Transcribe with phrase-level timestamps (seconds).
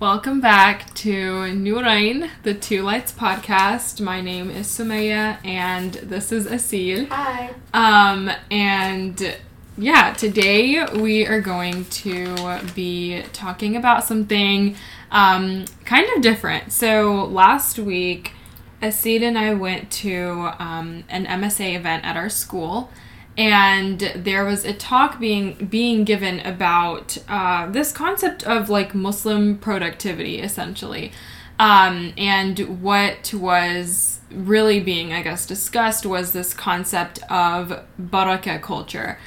[0.00, 4.00] Welcome back to Noorayn, the Two Lights podcast.
[4.00, 7.06] My name is Sumayyah and this is Aseel.
[7.10, 7.50] Hi.
[7.74, 9.36] Um, and
[9.76, 14.74] yeah, today we are going to be talking about something
[15.10, 16.72] um, kind of different.
[16.72, 18.32] So last week,
[18.80, 22.90] Aseel and I went to um, an MSA event at our school,
[23.36, 29.58] and there was a talk being being given about uh, this concept of like Muslim
[29.58, 31.12] productivity, essentially,
[31.58, 39.18] um, and what was really being, I guess, discussed was this concept of baraka culture.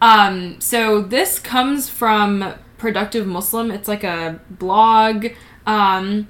[0.00, 3.70] Um, so this comes from Productive Muslim.
[3.70, 5.28] It's like a blog,
[5.66, 6.28] um,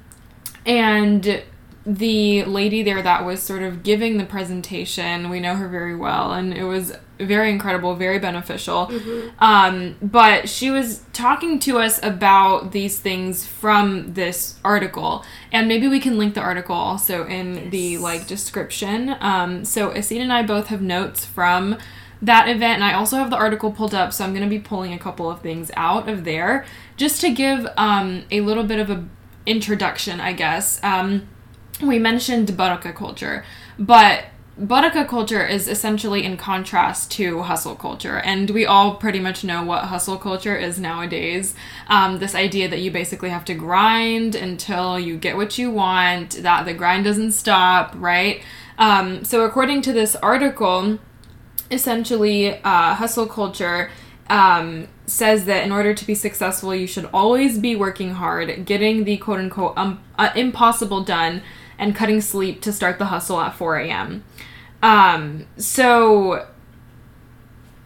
[0.67, 1.43] and
[1.85, 6.33] the lady there that was sort of giving the presentation, we know her very well,
[6.33, 6.93] and it was
[7.27, 8.91] very incredible, very beneficial.
[9.39, 15.89] Um, but she was talking to us about these things from this article, and maybe
[15.89, 19.17] we can link the article also in the like description.
[19.21, 21.79] Um, so Aseel and I both have notes from
[22.21, 24.61] that event, and I also have the article pulled up, so I'm going to be
[24.61, 26.65] pulling a couple of things out of there
[26.97, 29.05] just to give um, a little bit of a
[29.45, 30.83] introduction, I guess.
[30.85, 31.29] Um,
[31.83, 33.45] we mentioned baraka culture,
[33.77, 34.27] but
[34.63, 39.65] baraka culture is essentially in contrast to hustle culture, and we all pretty much know
[39.65, 41.55] what hustle culture is nowadays.
[41.89, 46.43] Um, this idea that you basically have to grind until you get what you want,
[46.43, 48.43] that the grind doesn't stop, right?
[48.79, 50.99] Um, so, according to this article,
[51.71, 53.91] essentially, uh, hustle culture
[54.31, 59.05] um, says that in order to be successful, you should always be working hard, getting
[59.05, 61.43] the quote unquote um, uh, impossible done,
[61.79, 64.25] and cutting sleep to start the hustle at 4 a.m.
[64.83, 66.47] Um, so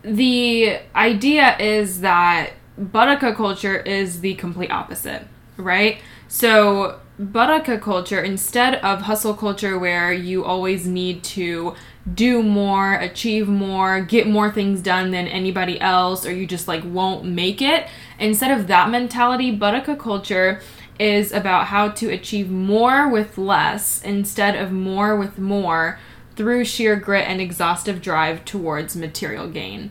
[0.02, 6.00] the idea is that baraka culture is the complete opposite, right?
[6.28, 11.74] So baraka culture, instead of hustle culture where you always need to
[12.12, 16.82] do more, achieve more, get more things done than anybody else, or you just like
[16.84, 20.60] won't make it, instead of that mentality, baraka culture
[20.98, 25.98] is about how to achieve more with less instead of more with more
[26.36, 29.90] through sheer grit and exhaustive drive towards material gain.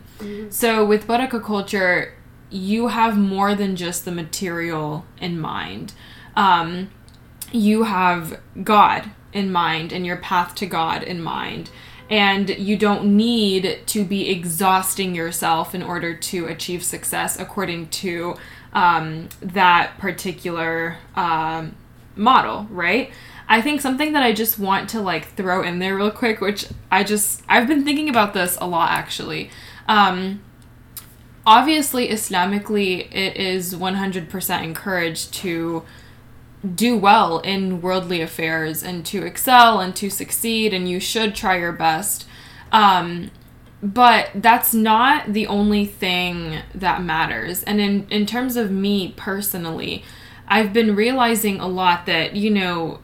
[0.50, 2.14] So with baraka culture,
[2.50, 5.92] you have more than just the material in mind.
[6.36, 6.90] Um,
[7.52, 11.70] you have God in mind and your path to God in mind.
[12.08, 18.36] And you don't need to be exhausting yourself in order to achieve success according to
[18.72, 21.74] um, that particular um,
[22.14, 23.10] model, right?
[23.48, 26.66] I think something that I just want to like throw in there real quick, which
[26.90, 29.50] I just, I've been thinking about this a lot actually.
[29.88, 30.42] Um,
[31.46, 35.84] obviously, Islamically, it is 100% encouraged to
[36.74, 41.56] do well in worldly affairs and to excel and to succeed, and you should try
[41.56, 42.26] your best.
[42.72, 43.30] Um,
[43.82, 47.62] but that's not the only thing that matters.
[47.62, 50.02] And in, in terms of me personally,
[50.48, 53.00] I've been realizing a lot that, you know,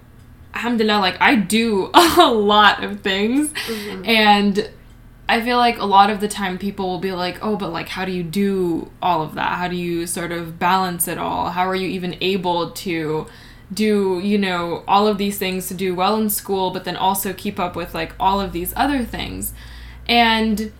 [0.54, 3.52] alhamdulillah, like I do a lot of things.
[3.52, 4.04] Mm-hmm.
[4.04, 4.70] And
[5.28, 7.88] I feel like a lot of the time people will be like, oh, but like,
[7.88, 9.52] how do you do all of that?
[9.58, 11.50] How do you sort of balance it all?
[11.50, 13.26] How are you even able to
[13.72, 17.32] do, you know, all of these things to do well in school, but then also
[17.32, 19.54] keep up with like all of these other things?
[20.06, 20.72] And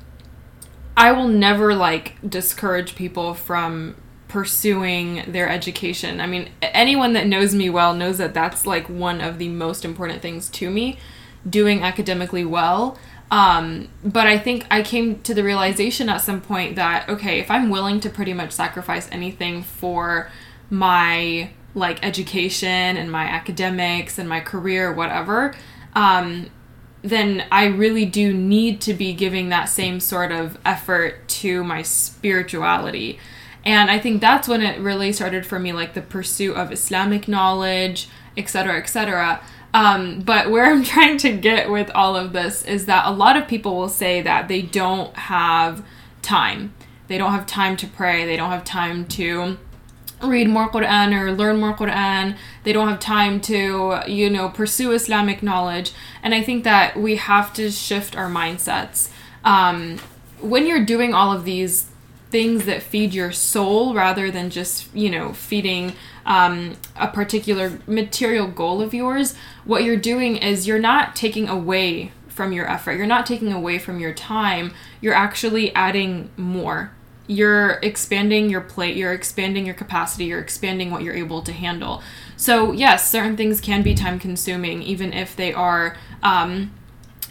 [0.96, 3.96] I will never like discourage people from
[4.32, 6.18] pursuing their education.
[6.18, 9.84] I mean, anyone that knows me well knows that that's like one of the most
[9.84, 10.98] important things to me,
[11.46, 12.96] doing academically well.
[13.30, 17.50] Um, but I think I came to the realization at some point that okay, if
[17.50, 20.30] I'm willing to pretty much sacrifice anything for
[20.70, 25.54] my like education and my academics and my career, whatever,
[25.94, 26.48] um,
[27.02, 31.82] then I really do need to be giving that same sort of effort to my
[31.82, 33.18] spirituality.
[33.64, 37.28] And I think that's when it really started for me, like the pursuit of Islamic
[37.28, 39.40] knowledge, et etc., etc.
[39.74, 43.36] Um, but where I'm trying to get with all of this is that a lot
[43.36, 45.84] of people will say that they don't have
[46.22, 46.74] time.
[47.08, 48.24] They don't have time to pray.
[48.24, 49.58] They don't have time to
[50.22, 52.36] read more Quran or learn more Quran.
[52.62, 55.92] They don't have time to, you know, pursue Islamic knowledge.
[56.22, 59.10] And I think that we have to shift our mindsets.
[59.44, 59.98] Um,
[60.40, 61.86] when you're doing all of these
[62.32, 65.92] things that feed your soul rather than just, you know, feeding
[66.26, 69.34] um, a particular material goal of yours,
[69.64, 72.92] what you're doing is you're not taking away from your effort.
[72.92, 74.72] You're not taking away from your time.
[75.00, 76.92] You're actually adding more
[77.28, 82.02] you're expanding your plate, you're expanding your capacity, you're expanding what you're able to handle.
[82.36, 86.72] So, yes, certain things can be time consuming, even if they are um,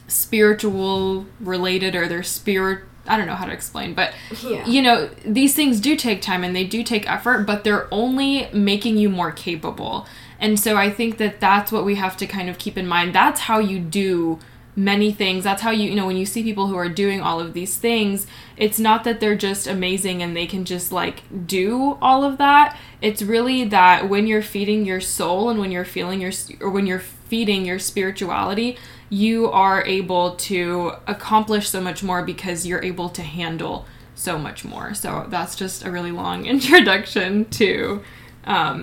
[0.08, 2.84] spiritual related or they're spirit.
[3.08, 4.14] I don't know how to explain, but
[4.48, 4.66] Yeah.
[4.68, 8.48] you know, these things do take time and they do take effort, but they're only
[8.54, 10.06] making you more capable.
[10.40, 13.14] And so I think that that's what we have to kind of keep in mind.
[13.14, 14.40] That's how you do
[14.76, 15.44] many things.
[15.44, 17.78] That's how you, you know, when you see people who are doing all of these
[17.78, 22.38] things, it's not that they're just amazing and they can just like do all of
[22.38, 22.78] that.
[23.02, 26.88] It's really that when you're feeding your soul and when you're feeling your or when
[26.88, 28.78] you're feeding your spirituality,
[29.10, 33.86] you are able to accomplish so much more because you're able to handle
[34.16, 34.94] so much more.
[34.94, 38.04] So that's just a really long introduction to
[38.46, 38.82] um,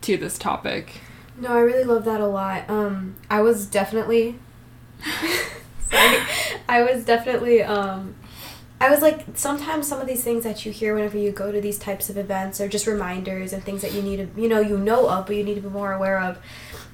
[0.00, 1.00] to this topic.
[1.38, 2.68] No, I really love that a lot.
[2.68, 4.38] Um, I was definitely.
[5.90, 6.18] sorry.
[6.68, 7.62] I was definitely.
[7.62, 8.14] Um,
[8.80, 11.60] I was like, sometimes some of these things that you hear whenever you go to
[11.60, 14.58] these types of events are just reminders and things that you need to, you know,
[14.58, 16.38] you know of, but you need to be more aware of.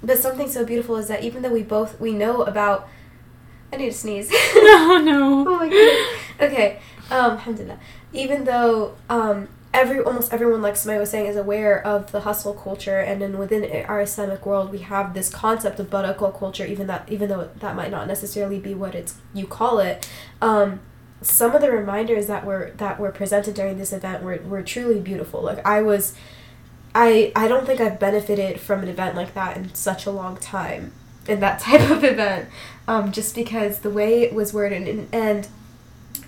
[0.03, 2.89] But something so beautiful is that even though we both we know about.
[3.73, 4.31] I need to sneeze.
[4.55, 5.45] No, no.
[5.49, 6.21] Oh my goodness.
[6.41, 6.81] Okay.
[7.11, 7.79] Um, alhamdulillah.
[8.13, 12.55] Even though um, every almost everyone, like Sumayyah was saying, is aware of the hustle
[12.55, 16.65] culture, and then within our Islamic world, we have this concept of baraka culture.
[16.65, 20.09] Even that, even though that might not necessarily be what it's you call it,
[20.41, 20.81] um,
[21.23, 25.01] some of the reminders that were that were presented during this event were were truly
[25.01, 25.43] beautiful.
[25.43, 26.15] Like I was.
[26.95, 30.37] I, I don't think I've benefited from an event like that in such a long
[30.39, 30.93] time,
[31.29, 32.49] in that type of event,
[32.89, 35.49] um, just because the way it was worded and, and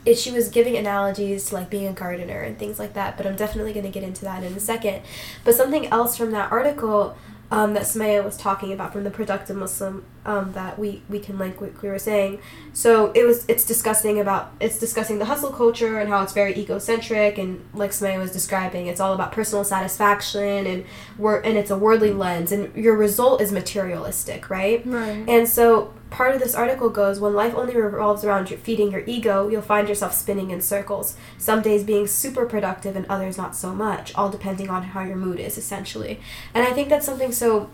[0.05, 3.27] it, she was giving analogies to like being a gardener and things like that, but
[3.27, 5.03] I'm definitely going to get into that in a second.
[5.45, 7.17] But something else from that article
[7.51, 11.39] um, that Sumayyah was talking about from the productive Muslim um, that we, we can
[11.39, 12.41] link what we were saying.
[12.73, 16.55] So it was it's discussing about it's discussing the hustle culture and how it's very
[16.57, 20.85] egocentric and like Sumayyah was describing, it's all about personal satisfaction and
[21.19, 24.85] wor- and it's a worldly lens and your result is materialistic, right?
[24.85, 25.25] Right.
[25.29, 29.03] And so part of this article goes when life only revolves around your feeding your
[29.07, 31.17] ego, you'll find yourself spinning in circles.
[31.39, 35.17] Some days being super productive and others not so much, all depending on how your
[35.17, 36.21] mood is essentially.
[36.53, 37.71] And I think that's something so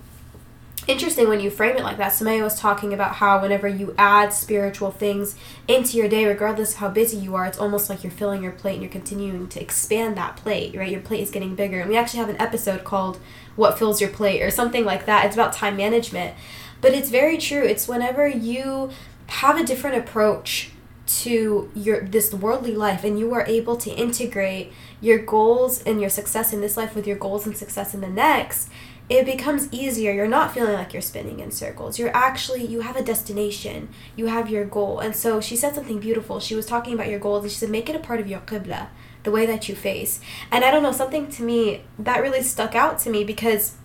[0.86, 2.12] interesting when you frame it like that.
[2.12, 5.36] Sumayyah was talking about how whenever you add spiritual things
[5.66, 8.52] into your day, regardless of how busy you are, it's almost like you're filling your
[8.52, 10.90] plate and you're continuing to expand that plate, right?
[10.90, 11.80] Your plate is getting bigger.
[11.80, 13.18] And we actually have an episode called
[13.56, 15.24] What Fills Your Plate or something like that.
[15.26, 16.34] It's about time management.
[16.80, 17.62] But it's very true.
[17.62, 18.90] It's whenever you
[19.28, 20.70] have a different approach
[21.06, 26.10] to your this worldly life and you are able to integrate your goals and your
[26.10, 28.68] success in this life with your goals and success in the next
[29.08, 30.12] it becomes easier.
[30.12, 31.98] You're not feeling like you're spinning in circles.
[31.98, 33.88] You're actually you have a destination.
[34.16, 34.98] You have your goal.
[34.98, 36.40] And so she said something beautiful.
[36.40, 38.40] She was talking about your goals and she said make it a part of your
[38.40, 38.88] qibla
[39.22, 40.20] the way that you face.
[40.50, 43.76] And i don't know something to me that really stuck out to me because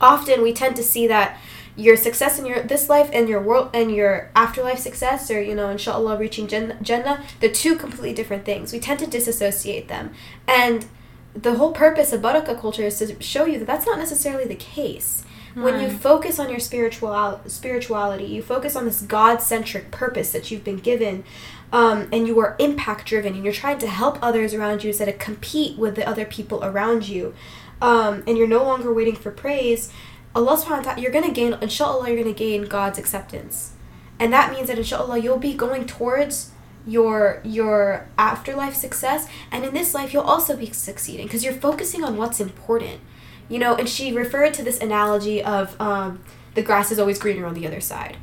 [0.00, 1.38] often we tend to see that
[1.74, 5.54] your success in your this life and your world and your afterlife success or you
[5.54, 8.72] know inshallah reaching Jannah, Jannah they're two completely different things.
[8.72, 10.12] We tend to disassociate them.
[10.46, 10.86] And
[11.34, 14.54] the whole purpose of Baraka culture is to show you that that's not necessarily the
[14.54, 15.24] case
[15.54, 20.64] when you focus on your spiritual spirituality you focus on this god-centric purpose that you've
[20.64, 21.24] been given
[21.72, 25.08] um, and you are impact driven and you're trying to help others around you instead
[25.08, 27.34] of compete with the other people around you
[27.82, 29.92] um, and you're no longer waiting for praise
[30.34, 33.72] Allah subhanahu wa ta'ala, you're gonna gain inshallah you're gonna gain God's acceptance.
[34.18, 36.52] And that means that inshallah you'll be going towards
[36.86, 42.02] your your afterlife success and in this life you'll also be succeeding because you're focusing
[42.04, 43.00] on what's important.
[43.48, 46.20] You know, and she referred to this analogy of um,
[46.54, 48.16] the grass is always greener on the other side.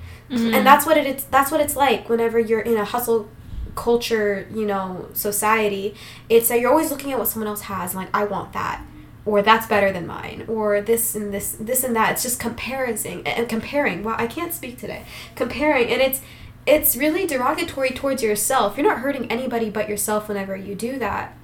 [0.55, 3.29] And that's what it is that's what it's like whenever you're in a hustle
[3.75, 5.95] culture, you know, society.
[6.29, 8.83] It's that you're always looking at what someone else has and like I want that
[9.25, 13.21] or that's better than mine or this and this this and that it's just comparison
[13.25, 15.03] and comparing wow i can't speak today
[15.35, 16.21] comparing and it's
[16.65, 18.77] it's really derogatory towards yourself.
[18.77, 21.35] You're not hurting anybody but yourself whenever you do that.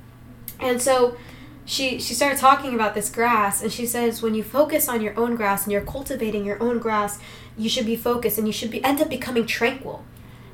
[0.59, 1.17] And so
[1.65, 5.17] she she started talking about this grass and she says when you focus on your
[5.19, 7.19] own grass and you're cultivating your own grass
[7.57, 10.03] you should be focused and you should be end up becoming tranquil.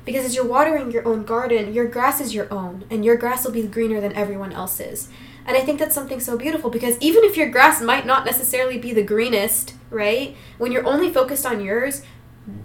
[0.04, 3.44] Because as you're watering your own garden your grass is your own and your grass
[3.44, 5.08] will be greener than everyone else's.
[5.44, 8.78] And I think that's something so beautiful because even if your grass might not necessarily
[8.78, 10.36] be the greenest, right?
[10.56, 12.02] When you're only focused on yours,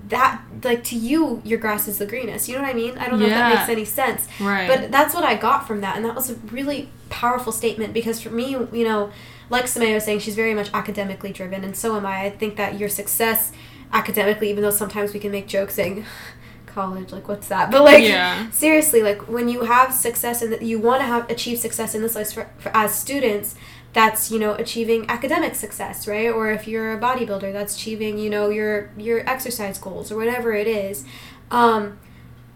[0.10, 2.48] that like to you your grass is the greenest.
[2.48, 2.98] You know what I mean?
[2.98, 4.28] I don't know if that makes any sense.
[4.40, 4.68] Right.
[4.68, 8.20] But that's what I got from that and that was a really powerful statement because
[8.22, 9.12] for me, you know,
[9.50, 12.26] like Sumayyah was saying, she's very much academically driven and so am I.
[12.26, 13.52] I think that your success
[13.94, 16.06] academically, even though sometimes we can make jokes saying
[16.66, 17.12] college.
[17.12, 17.72] Like, what's that?
[17.72, 18.50] But like, Yeah.
[18.52, 22.16] seriously, like when you have success and you want to have achieve success in this
[22.16, 23.56] life for, for, as students,
[23.94, 26.30] that's you know achieving academic success, right?
[26.30, 30.54] Or if you're a bodybuilder, that's achieving you know your your exercise goals or whatever
[30.54, 31.06] it is.
[31.52, 32.00] Um,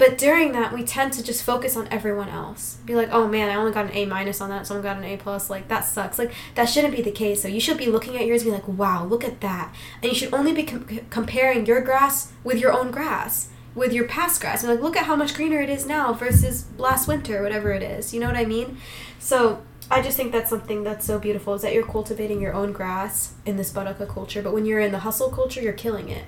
[0.02, 2.78] but during that, we tend to just focus on everyone else.
[2.88, 4.66] Be like, oh man, I only got an A minus on that.
[4.66, 5.48] Someone got an A plus.
[5.48, 6.18] Like that sucks.
[6.18, 7.44] Like that shouldn't be the case.
[7.44, 9.72] So you should be looking at yours and be like, wow, look at that.
[10.02, 14.08] And you should only be com- comparing your grass with your own grass, with your
[14.08, 14.64] past grass.
[14.64, 17.84] And like, look at how much greener it is now versus last winter, whatever it
[17.84, 18.12] is.
[18.12, 18.80] You know what I mean?
[19.20, 22.72] So I just think that's something that's so beautiful is that you're cultivating your own
[22.72, 24.42] grass in this Baraka culture.
[24.42, 26.26] But when you're in the hustle culture, you're killing it.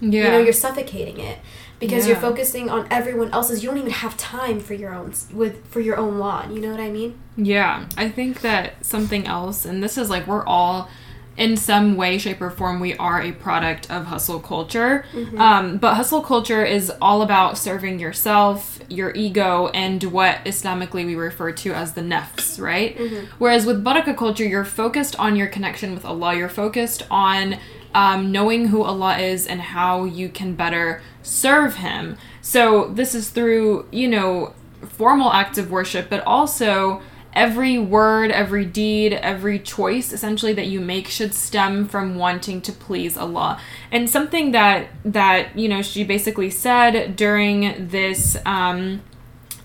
[0.00, 0.24] Yeah.
[0.24, 1.38] You know, you're suffocating it
[1.78, 3.62] because you're focusing on everyone else's.
[3.62, 6.54] You don't even have time for your own with for your own lawn.
[6.54, 7.18] You know what I mean?
[7.36, 10.88] Yeah, I think that something else, and this is like we're all,
[11.36, 15.04] in some way, shape, or form, we are a product of hustle culture.
[15.38, 21.16] Um, but hustle culture is all about serving yourself, your ego, and what Islamically we
[21.16, 22.96] refer to as the nafs, right?
[23.38, 27.58] Whereas with Baraka culture, you're focused on your connection with Allah, you're focused on
[27.94, 32.16] um, knowing who Allah is and how you can better serve Him.
[32.42, 37.00] So this is through, you know, formal acts of worship, but also
[37.34, 42.72] every word, every deed, every choice essentially that you make should stem from wanting to
[42.72, 43.60] please Allah.
[43.90, 49.02] And something that that you know she basically said during this um,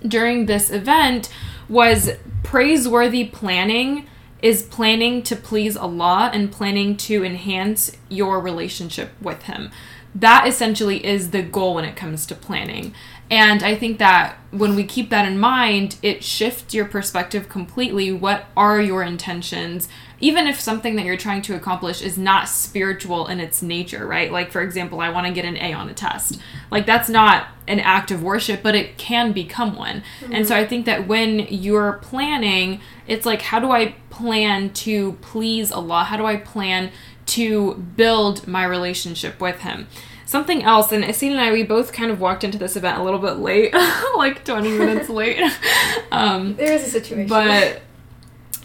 [0.05, 1.29] during this event
[1.67, 2.11] was
[2.43, 4.07] praiseworthy planning
[4.41, 9.71] is planning to please Allah and planning to enhance your relationship with Him.
[10.15, 12.93] That essentially is the goal when it comes to planning.
[13.31, 18.11] And I think that when we keep that in mind, it shifts your perspective completely.
[18.11, 19.87] What are your intentions?
[20.19, 24.31] Even if something that you're trying to accomplish is not spiritual in its nature, right?
[24.31, 26.39] Like, for example, I want to get an A on a test.
[26.71, 30.03] Like, that's not an act of worship, but it can become one.
[30.31, 30.63] And so mm-hmm.
[30.63, 36.05] I think that when you're planning, it's like, how do I plan to please Allah?
[36.05, 36.91] How do I plan
[37.27, 39.87] to build my relationship with Him?
[40.29, 43.03] Something else, and Aseel and I, we both kind of walked into this event a
[43.03, 43.73] little bit late,
[44.15, 45.41] like 20 minutes late.
[46.11, 47.27] Um, There is a situation.
[47.27, 47.81] but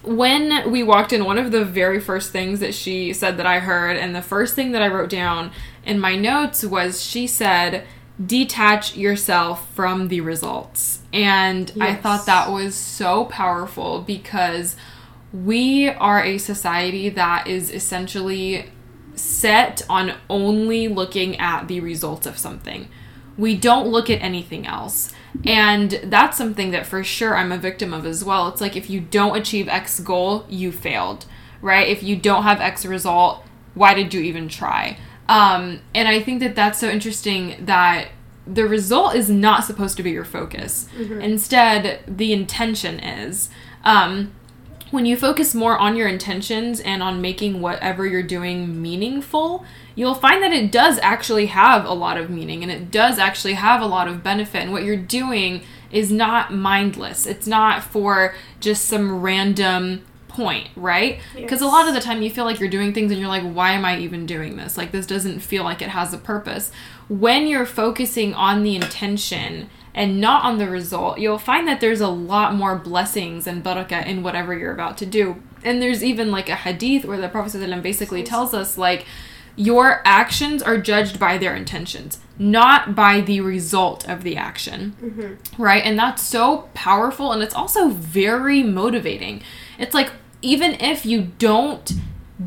[0.02, 3.60] when we walked in, one of the very first things that she said that I
[3.60, 5.52] heard, and the first thing that I wrote down
[5.86, 7.86] in my notes was she said,
[8.22, 11.00] detach yourself from the results.
[11.14, 14.76] And I thought that was so powerful because
[15.32, 18.70] we are a society that is essentially
[19.14, 22.88] set on only looking at the results of something.
[23.36, 25.12] We don't look at anything else.
[25.44, 28.48] And that's something that for sure I'm a victim of as well.
[28.48, 31.26] It's like if you don't achieve X goal, you failed,
[31.60, 31.88] right?
[31.88, 33.44] If you don't have X result,
[33.74, 34.98] why did you even try?
[35.28, 38.08] Um, and I think that that's so interesting that
[38.46, 40.86] the result is not supposed to be your focus.
[41.20, 43.48] Instead, the intention is.
[43.84, 44.32] Um,
[44.94, 50.14] when you focus more on your intentions and on making whatever you're doing meaningful, you'll
[50.14, 53.82] find that it does actually have a lot of meaning and it does actually have
[53.82, 54.62] a lot of benefit.
[54.62, 61.20] And what you're doing is not mindless, it's not for just some random point, right?
[61.34, 63.42] Because a lot of the time you feel like you're doing things and you're like,
[63.42, 64.76] why am I even doing this?
[64.76, 66.70] Like, this doesn't feel like it has a purpose.
[67.08, 72.00] When you're focusing on the intention, and not on the result, you'll find that there's
[72.00, 75.40] a lot more blessings and barakah in whatever you're about to do.
[75.62, 79.06] And there's even like a hadith where the Prophet basically tells us like
[79.56, 84.96] your actions are judged by their intentions, not by the result of the action.
[85.00, 85.62] Mm-hmm.
[85.62, 85.84] Right?
[85.84, 89.42] And that's so powerful and it's also very motivating.
[89.78, 90.10] It's like
[90.44, 91.92] even if you don't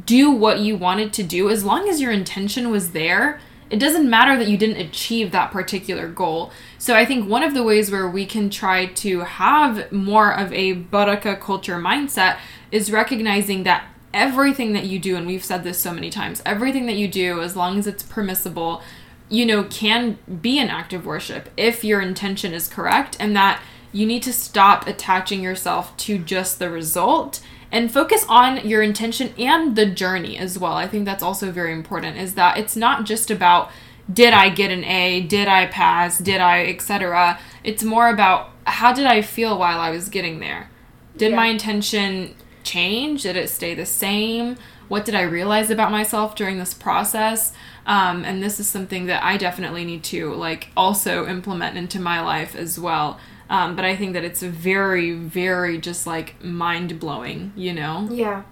[0.06, 3.40] do what you wanted to do, as long as your intention was there,
[3.70, 6.52] it doesn't matter that you didn't achieve that particular goal.
[6.78, 10.54] So I think one of the ways where we can try to have more of
[10.54, 12.38] a baraka culture mindset
[12.72, 16.86] is recognizing that everything that you do, and we've said this so many times, everything
[16.86, 18.82] that you do, as long as it's permissible,
[19.30, 23.62] you know, can be an act of worship if your intention is correct and that
[23.92, 29.34] you need to stop attaching yourself to just the result and focus on your intention
[29.38, 30.74] and the journey as well.
[30.74, 33.70] I think that's also very important is that it's not just about
[34.12, 37.40] did I get an A, did I pass, did I etc.
[37.64, 40.70] It's more about how did I feel while I was getting there?
[41.18, 41.36] Did Yeah.
[41.38, 43.24] my intention change?
[43.24, 44.58] Did it stay the same?
[44.88, 47.52] What did I realize about myself during this process?
[47.86, 52.22] Um, and this is something that I definitely need to like also implement into my
[52.22, 53.20] life as well.
[53.50, 58.08] Um, but I think that it's very, very just like mind blowing, you know?
[58.12, 58.44] Yeah.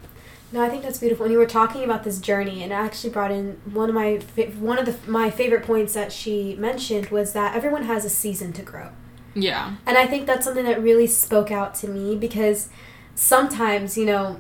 [0.52, 1.26] No, I think that's beautiful.
[1.26, 4.20] And you were talking about this journey, and it actually brought in one of my
[4.20, 8.10] fa- one of the my favorite points that she mentioned was that everyone has a
[8.10, 8.90] season to grow.
[9.34, 9.76] Yeah.
[9.86, 12.70] And I think that's something that really spoke out to me because
[13.16, 14.40] sometimes, you know,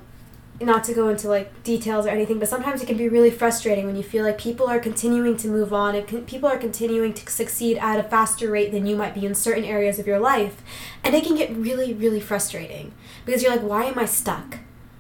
[0.62, 3.86] not to go into like details or anything, but sometimes it can be really frustrating
[3.86, 7.14] when you feel like people are continuing to move on and con- people are continuing
[7.14, 10.20] to succeed at a faster rate than you might be in certain areas of your
[10.20, 10.62] life.
[11.04, 12.94] And it can get really, really frustrating
[13.26, 14.60] because you're like, why am I stuck?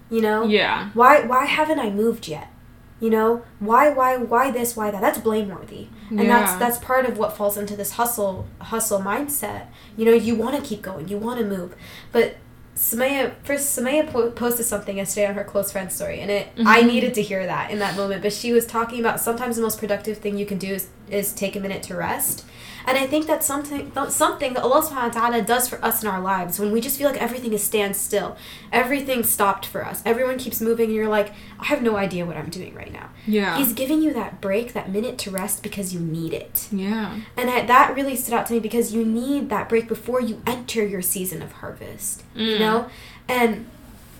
[0.09, 0.43] You know?
[0.43, 0.89] Yeah.
[0.93, 2.51] Why why haven't I moved yet?
[2.99, 3.43] You know?
[3.59, 5.01] Why why why this, why that?
[5.01, 5.87] That's blameworthy.
[6.09, 9.67] And that's that's part of what falls into this hustle hustle mindset.
[9.95, 11.75] You know, you want to keep going, you want to move.
[12.11, 12.37] But
[12.75, 16.81] Sumayyah first Sumayyah po- posted something yesterday on her close friend story and it I
[16.83, 16.87] Mhm.
[16.87, 19.79] needed to hear that in that moment, but she was talking about sometimes the most
[19.79, 22.45] productive thing you can do is, is take a minute to rest.
[22.87, 26.07] And I think that's something something that Allah subhanahu wa ta'ala does for us in
[26.07, 28.37] our lives when we just feel like everything is standstill.
[28.71, 30.03] Everything stopped for us.
[30.05, 33.09] Everyone keeps moving and you're like, I have no idea what I'm doing right now.
[33.25, 33.57] Yeah.
[33.57, 36.67] He's giving you that break, that minute to rest because you need it.
[36.71, 37.19] yeah.
[37.35, 40.43] And I, that really stood out to me because you need that break before you
[40.45, 42.21] enter your season of harvest.
[42.35, 42.59] You Mm.
[42.59, 42.89] know?
[43.27, 43.65] And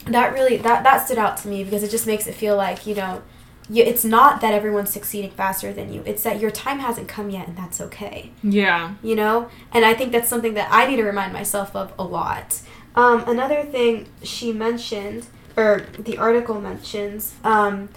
[0.08, 2.88] that really that that stood out to me because it just makes it feel like,
[2.88, 3.22] you know,
[3.70, 6.04] you, it's not that everyone's succeeding faster than you.
[6.06, 8.94] It's that your time hasn't come yet and that's okay Yeah.
[9.02, 12.04] you know and i think that's something that i need to remind myself of a
[12.04, 12.62] lot
[12.96, 15.26] um, another thing she mentioned
[15.58, 17.90] or the article mentions um,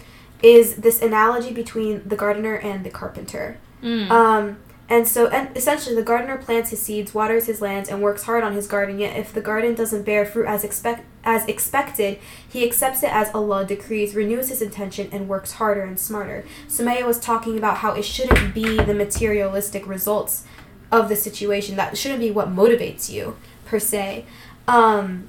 [0.43, 4.11] is this analogy between the gardener and the carpenter Mm.
[4.11, 4.57] um,
[4.91, 8.43] and so and essentially the gardener plants his seeds waters his lands and works hard
[8.43, 8.99] on his garden.
[8.99, 12.19] Yet if the garden doesn't bear fruit as expect as expected
[12.49, 16.45] he accepts it as allah decrees renews his intention and works harder and smarter.
[16.69, 20.45] Sumaya was talking about how it shouldn't be the materialistic results
[20.91, 21.77] of the situation.
[21.77, 24.25] That shouldn't be what motivates you per se.
[24.67, 25.29] Um,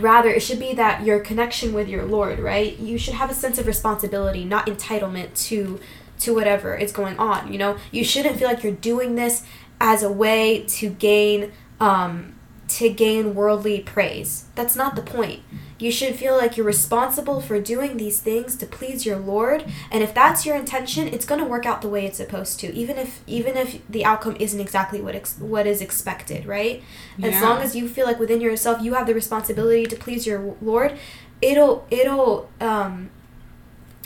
[0.00, 2.76] rather it should be that your connection with your lord right?
[2.80, 5.78] You should have a sense of responsibility not entitlement to
[6.24, 7.76] to whatever is going on you know?
[7.90, 9.42] You shouldn't feel like you're doing this
[9.80, 12.34] as a way to gain um
[12.66, 14.46] to gain worldly praise.
[14.54, 15.42] That's not the point.
[15.78, 20.02] You should feel like you're responsible for doing these things to please your lord and
[20.02, 22.96] if that's your intention it's going to work out the way it's supposed to even
[22.96, 26.82] if even if the outcome isn't exactly what ex- what is expected right?
[27.18, 27.28] Yeah.
[27.28, 30.56] as long as you feel like within yourself you have the responsibility to please your
[30.62, 30.96] lord
[31.42, 33.10] it'll it'll um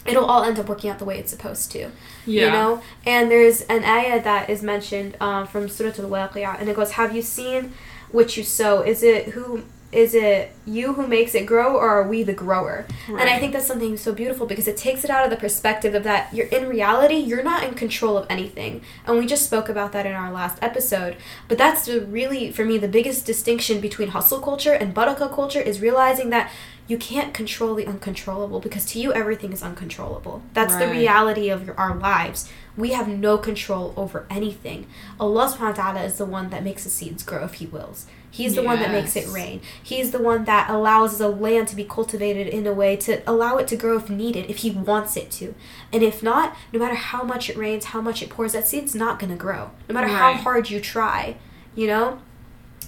[0.09, 1.79] it'll all end up working out the way it's supposed to
[2.27, 2.44] Yeah.
[2.47, 2.83] you know?
[3.07, 7.14] And there's an ayah that is mentioned um, from surah al-waqiyah and it goes have
[7.14, 7.73] you seen
[8.11, 8.83] what you sow?
[8.83, 12.85] Is it who is it you who makes it grow or are we the grower?
[13.09, 15.94] And i think that's something so beautiful because it takes it out of the perspective
[15.94, 18.83] of that you're in reality you're not in control of anything.
[19.07, 21.16] And we just spoke about that in our last episode.
[21.49, 25.61] But that's the really for me the biggest distinction between hustle culture and baraka culture
[25.71, 26.51] is realizing that
[26.88, 30.42] you can't control the uncontrollable because to you everything is uncontrollable.
[30.55, 32.51] That's the reality of your, our lives.
[32.77, 34.87] We have no control over anything.
[35.20, 38.07] Allah subhanahu wa ta'ala is the one that makes the seeds grow if he wills.
[38.31, 39.61] He's the one that makes it rain.
[39.83, 43.57] He's the one that allows the land to be cultivated in a way to allow
[43.59, 45.55] it to grow if needed if he wants it to.
[45.92, 48.94] And if not no matter how much it rains how much it pours that seed's
[48.94, 51.37] not going to grow no matter how hard you try
[51.74, 52.18] you know?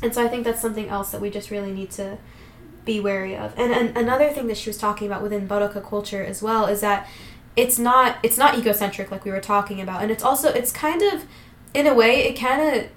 [0.03, 2.19] And so i think that's something else that we just really need to
[2.85, 3.53] be wary of.
[3.59, 6.81] And, and another thing that she was talking about within Baraka culture as well is
[6.81, 7.09] that
[7.57, 11.03] it's not it's not egocentric like we were talking about, and it's also it's kind
[11.03, 11.25] of
[11.75, 12.91] in a way it kind of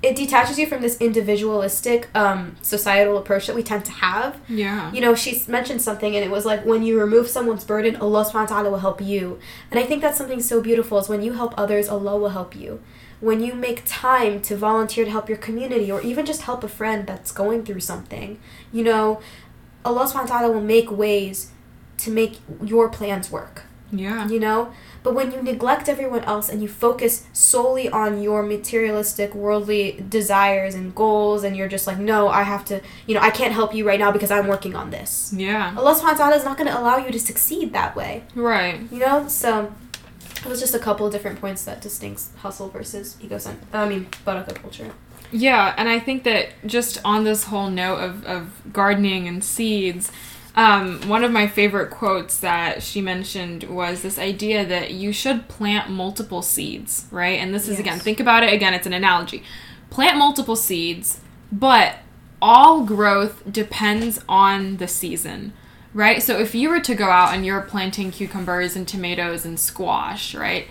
[0.00, 4.40] it detaches you from this individualistic um, societal approach that we tend to have.
[4.48, 4.92] Yeah.
[4.92, 8.24] You know, she mentioned something, and it was like when you remove someone's burden, Allah
[8.24, 9.40] subhanahu wa ta'ala will help you.
[9.70, 12.54] And I think that's something so beautiful is when you help others, Allah will help
[12.54, 12.80] you.
[13.20, 16.68] When you make time to volunteer to help your community, or even just help a
[16.68, 18.38] friend that's going through something,
[18.72, 19.20] you know,
[19.84, 21.50] Allah subhanahu wa ta'ala will make ways
[21.98, 24.28] to make your plans work Yeah.
[24.28, 24.70] you know
[25.02, 30.74] but when you neglect everyone else and you focus solely on your materialistic worldly desires
[30.78, 33.74] and goals and you're just like no i have to you know i can't help
[33.74, 35.72] you right now because i'm working on this Yeah.
[35.76, 38.76] allah subhanahu wa ta'ala is not going to allow you to succeed that way Right.
[38.92, 39.72] you know so
[40.44, 44.06] it was just a couple of different points that distincts hustle versus ecocent i mean
[44.24, 44.90] baraka culture
[45.30, 50.10] Yeah, and I think that just on this whole note of, of gardening and seeds,
[50.56, 55.46] um, one of my favorite quotes that she mentioned was this idea that you should
[55.46, 57.38] plant multiple seeds, right?
[57.38, 59.42] And this is again, think about it again, it's an analogy.
[59.90, 61.20] Plant multiple seeds,
[61.52, 61.96] but
[62.40, 65.52] all growth depends on the season,
[65.94, 66.22] right?
[66.22, 70.34] So if you were to go out and you're planting cucumbers and tomatoes and squash,
[70.34, 70.66] right?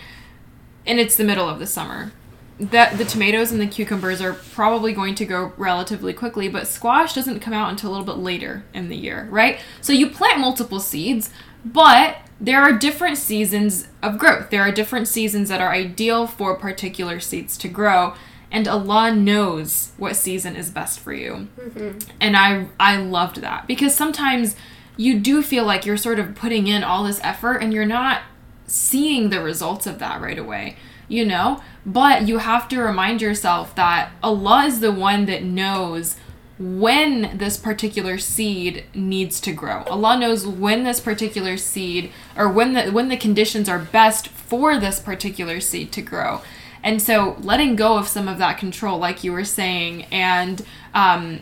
[0.85, 2.11] And it's the middle of the summer
[2.59, 7.13] that the tomatoes and the cucumbers are probably going to go relatively quickly, but squash
[7.13, 9.59] doesn't come out until a little bit later in the year, right?
[9.81, 11.29] So you plant multiple seeds,
[11.63, 14.49] but there are different seasons of growth.
[14.49, 18.15] There are different seasons that are ideal for particular seeds to grow,
[18.51, 21.47] and Allah knows what season is best for you.
[21.59, 21.99] Mm-hmm.
[22.19, 24.55] And I I loved that because sometimes
[24.97, 28.21] you do feel like you're sort of putting in all this effort and you're not
[28.65, 30.75] seeing the results of that right away,
[31.07, 31.61] you know?
[31.85, 36.17] But you have to remind yourself that Allah is the one that knows
[36.59, 39.83] when this particular seed needs to grow.
[39.83, 44.79] Allah knows when this particular seed or when the when the conditions are best for
[44.79, 46.41] this particular seed to grow.
[46.83, 51.41] And so letting go of some of that control like you were saying and um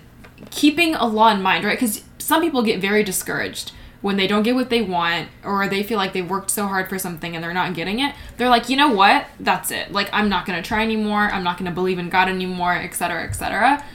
[0.52, 1.80] keeping Allah in mind, right?
[1.80, 5.84] Cuz some people get very discouraged when they don't get what they want or they
[5.84, 8.16] feel like they've worked so hard for something and they're not getting it.
[8.38, 9.28] They're like you know what?
[9.40, 9.92] That's it.
[9.92, 11.30] Like i'm not going to try anymore.
[11.32, 13.86] I'm not going to believe in god anymore etc etc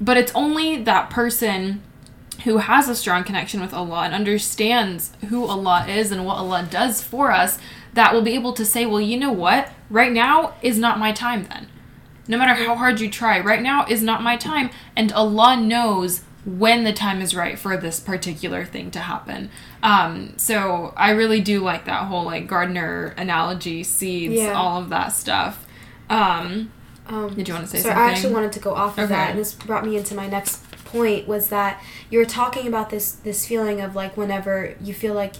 [0.00, 1.82] but it's only that person
[2.44, 6.66] who has a strong connection with allah and understands who allah is and what allah
[6.68, 7.58] does for us
[7.94, 9.70] that will be able to say well you know what?
[9.90, 11.68] Right now is not my time then.
[12.28, 14.70] No matter how hard you try right now is not my time.
[14.96, 19.48] And allah knows when the time is right for this particular thing to happen.
[19.82, 24.52] Um, so I really do like that whole like gardener analogy, seeds, Yeah.
[24.54, 25.64] all of that stuff.
[26.10, 26.70] Um,
[27.08, 27.82] Um, Did you wanna say something?
[27.82, 27.98] so something?
[27.98, 29.14] I actually wanted to go off of Okay.
[29.14, 32.90] that, and this brought me into my next point was that you were talking about
[32.90, 35.34] this this feeling of like whenever you feel like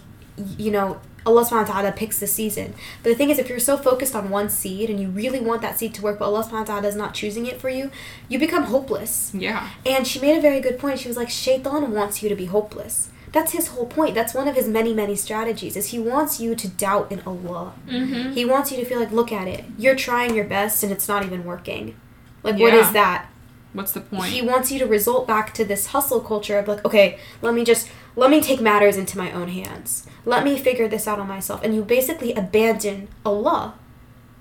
[0.58, 2.74] you know Allah subhanahu wa ta'ala picks the season.
[3.02, 5.62] But the thing is if you're so focused on one seed and you really want
[5.62, 7.90] that seed to work but Allah subhanahu wa ta'ala is not choosing it for you,
[8.28, 9.30] you become hopeless.
[9.34, 10.98] yeah, And she made a very good point.
[10.98, 13.10] She was like, Shaitan wants you to be hopeless.
[13.32, 14.14] That's his whole point.
[14.14, 15.74] That's one of his many, many strategies.
[15.76, 17.72] Is he wants you to doubt in Allah.
[17.88, 18.32] mm-hmm.
[18.32, 19.64] He wants you to feel like, look at it.
[19.78, 21.96] You're trying your best and it's not even working.
[22.42, 22.80] Like, what Yeah.
[22.86, 23.28] is that?
[23.72, 24.30] what's the point?
[24.32, 27.64] He wants you to result back to this hustle culture of like, okay, let me
[27.64, 30.06] just let me take matters into my own hands.
[30.24, 31.62] Let me figure this out on myself.
[31.62, 33.74] And you basically abandon Allah.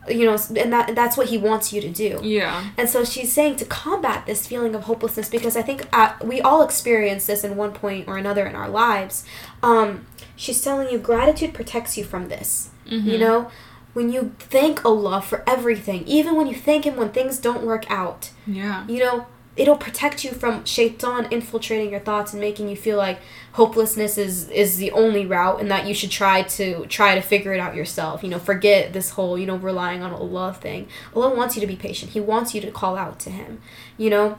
[0.10, 2.20] You know, and that that's what he wants you to do.
[2.24, 6.14] yeah, And so she's saying to combat this feeling of hopelessness because I think uh,
[6.24, 9.24] we all experience this in one point or another in our lives.
[9.62, 12.72] Um, she's telling you gratitude protects you from this.
[12.90, 13.10] Mm-hmm.
[13.10, 13.52] You know,
[13.94, 17.86] when you thank Allah for everything, even when you thank Him when things don't work
[17.88, 22.76] out, yeah, you know, it'll protect you from shaitan infiltrating your thoughts and making you
[22.76, 23.20] feel like
[23.54, 27.54] hopelessness is is the only route and that you should try to try to figure
[27.54, 28.24] it out yourself.
[28.24, 30.88] You know forget this whole you know relying on allah thing.
[31.16, 32.12] Allah wants you to be patient.
[32.12, 33.62] He wants you to call out to him
[34.02, 34.38] you know?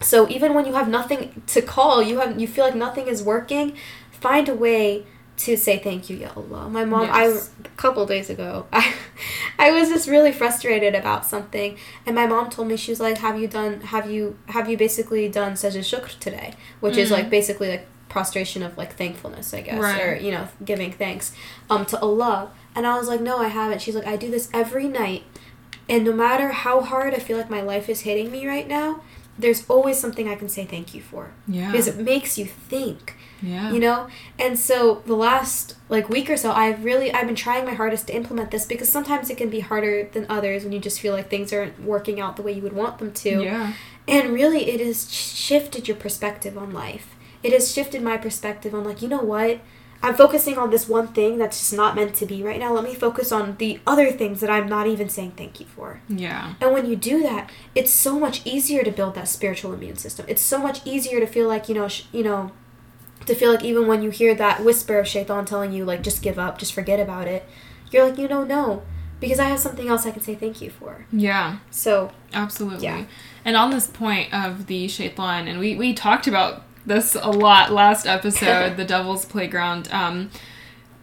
[0.00, 3.22] So even when you have nothing to call you have you feel like nothing is
[3.22, 3.76] working
[4.10, 5.04] find a way
[5.36, 7.50] to say thank you ya allah my mom i Yes.
[7.64, 8.94] a couple days ago i
[9.58, 13.18] i was just really frustrated about something and my mom told me she was like
[13.18, 17.12] have you done have you have you basically done sajda shukr today which is Mm.
[17.12, 20.02] like basically like prostration of like thankfulness i guess Right.
[20.02, 21.32] or you know giving thanks
[21.68, 24.48] um to allah and i was like no i haven't she's like i do this
[24.54, 25.24] every night
[25.88, 29.00] and no matter how hard i feel like my life is hitting me right now
[29.38, 31.32] there's always something i can say thank you for.
[31.46, 34.08] Yeah, because it makes you think yeah, you know?
[34.38, 38.06] And so the last like week or so i've really i've been trying my hardest
[38.06, 41.12] to implement this because sometimes it can be harder than others when you just feel
[41.12, 43.42] like things aren't working out the way you would want them to.
[43.42, 43.72] Yeah,
[44.08, 47.14] and really it has shifted your perspective on life.
[47.42, 49.60] It has shifted my perspective on like you know what
[50.04, 52.84] i'm focusing on this one thing that's just not meant to be right now let
[52.84, 56.54] me focus on the other things that i'm not even saying thank you for yeah,
[56.60, 60.26] and when you do that, it's so much easier to build that spiritual immune system.
[60.28, 62.52] It's so much easier to feel like, you know, sh- you know,
[63.26, 66.22] to feel like even when you hear that whisper of shaitan telling you like just
[66.22, 67.46] give up, just forget about it,
[67.90, 68.82] you're like, you know, no,
[69.20, 71.06] because I have something else I can say thank you for.
[71.12, 71.58] yeah.
[71.70, 72.84] So, Absolutely.
[72.84, 73.04] Yeah.
[73.44, 77.72] And on this point of the shaitan, and we, we talked about this a lot
[77.72, 79.88] last episode, the devil's playground.
[79.92, 80.30] Um,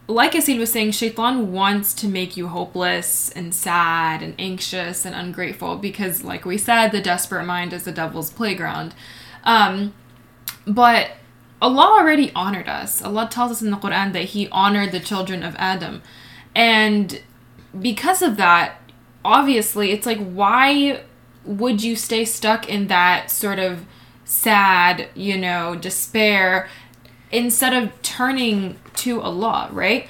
[0.08, 5.16] like Aseel was saying, shaitan wants to make you hopeless and sad and anxious and
[5.16, 8.94] ungrateful because, like we said, the desperate mind is the devil's playground.
[9.44, 9.94] Um,
[10.68, 11.12] but
[11.62, 13.02] Allah already honored us.
[13.02, 16.02] Allah tells us in the Quran that He honored the children of Adam.
[16.56, 17.22] And
[17.80, 18.82] because of that,
[19.24, 21.04] obviously, it's like, why
[21.46, 23.86] would you stay stuck in that sort of
[24.32, 26.70] sad, you know, despair
[27.34, 30.08] instead of turning to Allah, right?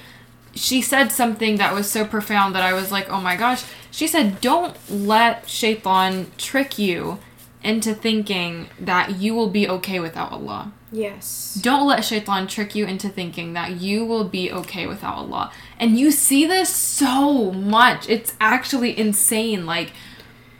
[0.54, 3.64] She said something that was so profound that I was like, oh my gosh.
[3.90, 7.18] She said, don't let shaitan trick you
[7.64, 10.72] into thinking that you will be okay without Allah.
[10.92, 11.58] yes.
[11.60, 15.52] Don't let shaitan trick you into thinking that you will be okay without Allah.
[15.80, 18.08] And you see this so much.
[18.08, 19.66] It's actually insane.
[19.66, 19.92] Like,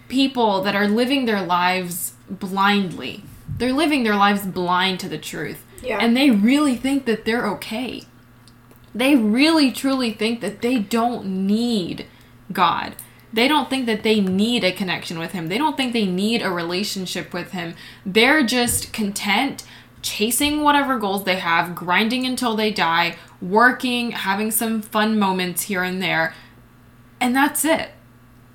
[0.08, 3.24] people that are living their lives blindly.
[3.62, 5.64] They're living their lives blind to the truth.
[5.84, 5.98] Yeah.
[6.00, 8.02] And they really think that they're okay.
[8.92, 12.06] They really truly think that they don't need
[12.50, 12.96] God.
[13.32, 15.46] They don't think that they need a connection with Him.
[15.46, 17.76] They don't think they need a relationship with Him.
[18.04, 19.62] They're just content
[20.02, 25.84] chasing whatever goals they have, grinding until they die, working, having some fun moments here
[25.84, 26.34] and there.
[27.20, 27.90] And that's it.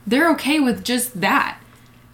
[0.05, 1.56] They're okay with just that.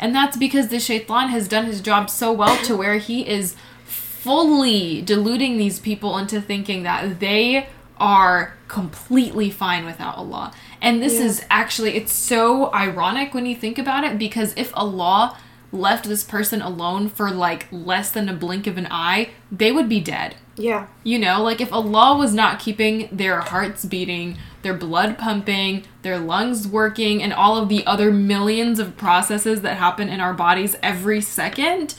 [0.04, 3.56] And that's because the shaitan has done his job so well to where he is
[3.86, 10.52] fully deluding these people into thinking that they are completely fine without Allah.
[10.82, 11.26] And this Yeah.
[11.28, 15.38] is actually it's so ironic when you think about it because if Allah
[15.74, 19.90] left this person alone for like less than a blink of an eye, they would
[19.90, 20.36] be dead.
[20.56, 20.88] Yeah.
[21.04, 26.20] You know, like if Allah was not keeping their hearts beating, their blood pumping, their
[26.20, 30.76] lungs working, and all of the other millions of processes that happen in our bodies
[30.84, 31.96] every second,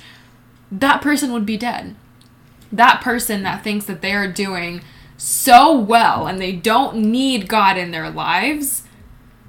[0.70, 1.96] that person would be dead.
[2.70, 4.82] That person that thinks that they are doing
[5.16, 8.84] so well and they don't need God in their lives,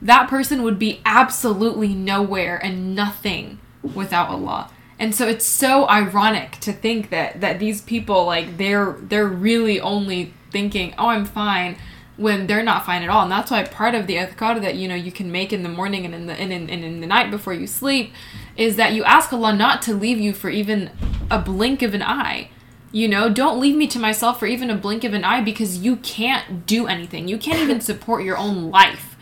[0.01, 3.59] that person would be absolutely nowhere and nothing
[3.93, 4.71] without Allah.
[4.97, 9.79] And so it's so ironic to think that that these people like they're they're really
[9.79, 11.77] only thinking, "Oh, I'm fine."
[12.17, 13.23] when they're not fine at all.
[13.23, 15.69] And that's why part of the adhkar that you know you can make in the
[15.69, 18.13] morning and in the and in, and in the night before you sleep
[18.55, 20.91] is that you ask Allah not to leave you for even
[21.29, 22.49] a blink of an eye.
[22.91, 25.79] You know, don't leave me to myself for even a blink of an eye because
[25.79, 27.27] you can't do anything.
[27.27, 29.17] You can't even support your own life.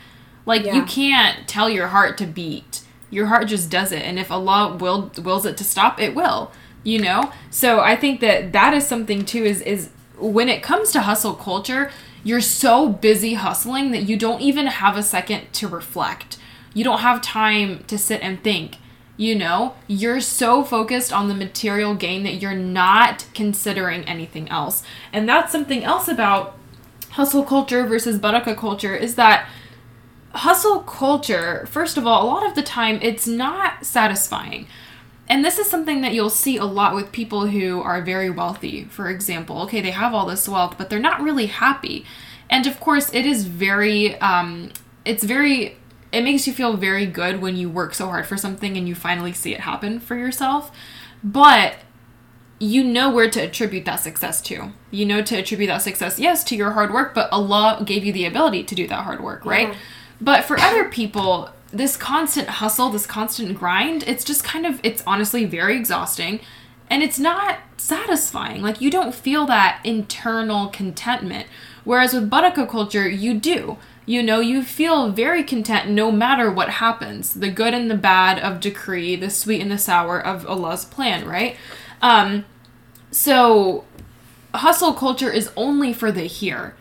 [0.45, 2.82] Like you can't tell your heart to beat.
[3.13, 6.52] Your heart just does it, and if Allah will wills it to stop, it will.
[6.84, 7.32] You know.
[7.49, 9.43] So I think that that is something too.
[9.43, 11.91] Is is when it comes to hustle culture,
[12.23, 16.38] you're so busy hustling that you don't even have a second to reflect.
[16.73, 18.78] You don't have time to sit and think.
[19.15, 24.82] You know, you're so focused on the material gain that you're not considering anything else.
[25.12, 26.58] And that's something else about
[27.12, 29.47] hustle culture versus baraka culture is that
[30.33, 34.67] hustle culture, first of all, a lot of the time it's not satisfying.
[35.29, 38.85] And this is something that you'll see a lot with people who are very wealthy,
[38.85, 39.61] for example.
[39.63, 42.05] Okay, they have all this wealth, but they're not really happy.
[42.49, 44.71] And of course, it is very, um,
[45.05, 45.77] it's very,
[46.11, 48.95] it makes you feel very good when you work so hard for something and you
[48.95, 50.71] finally see it happen for yourself.
[51.23, 51.77] But
[52.59, 54.73] you know where to attribute that success to.
[54.91, 58.13] You know to attribute that success, yes, to your hard work, but Allah gave you
[58.13, 59.69] the ability to do that hard work, right?
[59.69, 59.75] Yeah.
[60.21, 65.04] But for other people, this constant hustle, this constant grind, it's just kind of, it's
[65.06, 66.39] honestly very exhausting
[66.89, 68.62] and it's not satisfying.
[68.62, 71.47] Like, you don't feel that internal contentment.
[71.84, 73.78] Whereas with Baraka culture, you do.
[74.06, 78.38] You know, you feel very content no matter what happens the good and the bad
[78.38, 81.56] of decree, the sweet and the sour of Allah's plan, right?
[82.02, 82.45] Um,
[83.12, 83.86] so,
[84.54, 86.76] hustle culture is only for the here,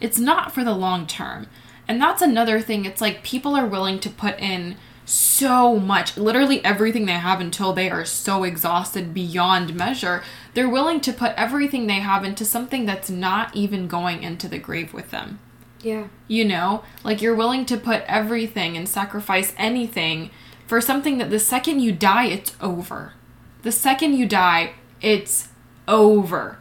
[0.00, 1.48] it's not for the long term.
[1.88, 2.84] And that's another thing.
[2.84, 4.76] It's like people are willing to put in
[5.08, 10.22] so much, literally everything they have until they are so exhausted beyond measure.
[10.52, 14.58] They're willing to put everything they have into something that's not even going into the
[14.58, 15.40] grave with them.
[15.80, 16.08] Yeah.
[16.26, 20.30] You know, like you're willing to put everything and sacrifice anything
[20.66, 23.14] for something that the second you die, it's over.
[23.62, 25.48] The second you die, it's
[25.86, 26.58] over.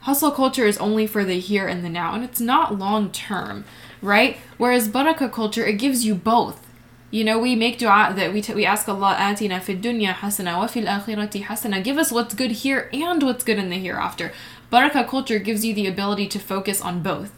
[0.00, 3.64] Hustle culture is only for the here and the now, and it's not long term,
[4.04, 4.36] right?
[4.58, 6.60] Whereas baraka culture, it gives you both.
[7.10, 10.58] You know, we make dua that we, t- we ask Allah, atina fid dunya hasana
[10.58, 11.82] wa fil akhirati hasana.
[11.82, 14.32] Give us what's good here and what's good in the hereafter.
[14.70, 17.32] Baraka culture gives you the ability to focus on both.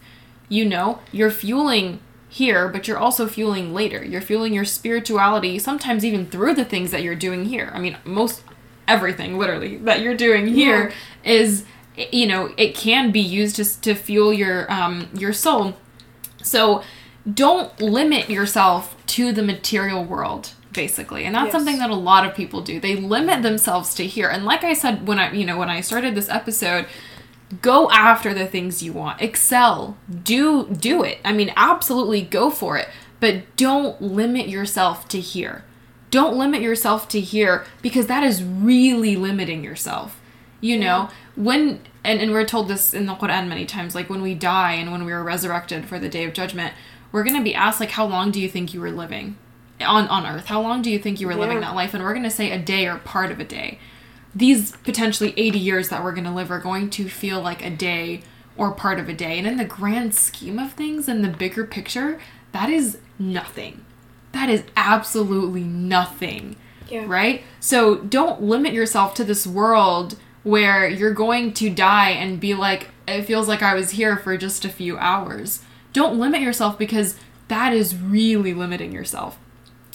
[0.48, 4.02] You know, you're fueling here, but you're also fueling later.
[4.04, 7.70] You're fueling your spirituality, sometimes even through the things that you're doing here.
[7.74, 8.42] I mean, most
[8.88, 10.92] everything, literally, that you're doing here
[11.24, 11.64] is,
[11.96, 15.76] you know, it can be used to, to fuel your um, your soul.
[16.46, 16.82] So
[17.32, 21.24] don't limit yourself to the material world basically.
[21.24, 21.52] And that's Yes.
[21.54, 22.78] something that a lot of people do.
[22.78, 24.28] They limit themselves to here.
[24.28, 26.86] And like i said when i you know when i started this episode
[27.62, 29.22] go after the things you want.
[29.22, 29.96] Excel.
[30.22, 31.18] Do do it.
[31.24, 32.88] I mean absolutely go for it.
[33.20, 35.64] But don't limit yourself to here.
[36.10, 40.20] Don't limit yourself to here because that is really limiting yourself
[40.60, 41.08] you know?
[41.36, 44.72] When and, and we're told this in the quran many times like when we die
[44.72, 46.72] and when we are resurrected for the day of judgment
[47.12, 49.36] we're going to be asked like how long do you think you were living
[49.80, 52.14] on on earth how long do you think you were living that life and we're
[52.14, 53.78] going to say a day or part of a day
[54.34, 57.70] these potentially 80 years that we're going to live are going to feel like a
[57.70, 58.22] day
[58.56, 61.64] or part of a day and in the grand scheme of things in the bigger
[61.64, 62.18] picture
[62.52, 63.84] that is nothing
[64.36, 66.56] that is absolutely nothing.
[66.90, 67.04] Yeah.
[67.06, 67.42] Right?
[67.58, 72.88] So don't limit yourself to this world where you're going to die and be like,
[73.08, 75.62] it feels like I was here for just a few hours.
[75.92, 79.40] Don't limit yourself because that is really limiting yourself.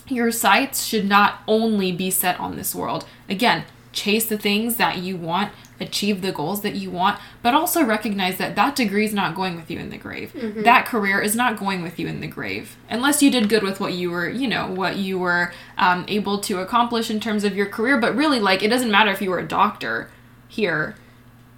[0.09, 3.05] Your sights should not only be set on this world.
[3.29, 7.85] Again, chase the things that you want, achieve the goals that you want, but also
[7.85, 10.33] recognize that that degree is not going with you in the grave.
[10.63, 13.79] That career is not going with you in the grave, unless you did good with
[13.79, 17.55] what you were, you know, what you were um, able to accomplish in terms of
[17.55, 17.97] your career.
[17.97, 20.09] But really, like, it doesn't matter if you were a doctor
[20.51, 20.95] here.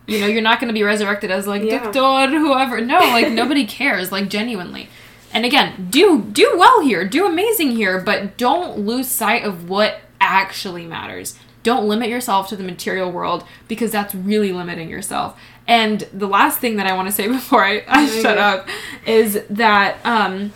[0.06, 1.92] You know, you're not going to be resurrected as like Yeah.
[1.92, 2.80] doctor, whoever.
[2.82, 4.90] No, like nobody cares, like genuinely.
[5.34, 10.02] And again, do do well here, do amazing here, but don't lose sight of what
[10.22, 11.38] actually matters.
[11.64, 15.40] Don't limit yourself to the material world because that's really limiting yourself.
[15.66, 18.68] And the last thing that I want to say before I, I shut up
[19.08, 20.52] is that um,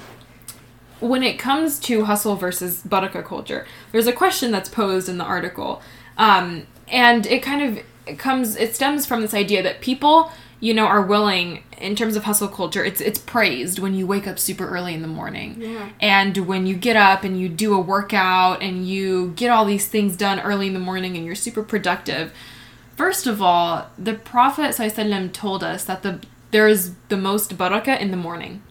[1.00, 5.24] when it comes to hustle versus Baraka culture, there's a question that's posed in the
[5.24, 5.82] article.
[6.18, 10.74] Um, and it kind of it comes it stems from this idea that people, you
[10.74, 14.40] know, are willing in terms of hustle culture, it's it's praised when you wake up
[14.40, 15.58] super early in the morning.
[15.60, 15.90] Yeah.
[16.00, 19.88] And when you get up and you do a workout and you get all these
[19.88, 22.34] things done early in the morning and you're super productive.
[22.96, 28.00] First of all, the Prophet ﷺ told us that the there is the most barakah
[28.00, 28.64] in the morning.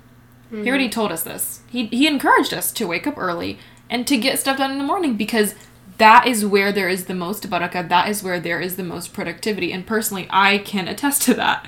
[0.51, 0.68] He mm-hmm.
[0.68, 1.61] already told us this.
[1.68, 4.85] He he encouraged us to wake up early and to get stuff done in the
[4.85, 5.55] morning because
[5.98, 7.88] that is where there is the most barakah.
[7.88, 9.72] That is where there is the most productivity.
[9.72, 11.66] And personally, I can attest to that.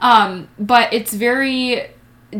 [0.00, 1.90] Um, but it's very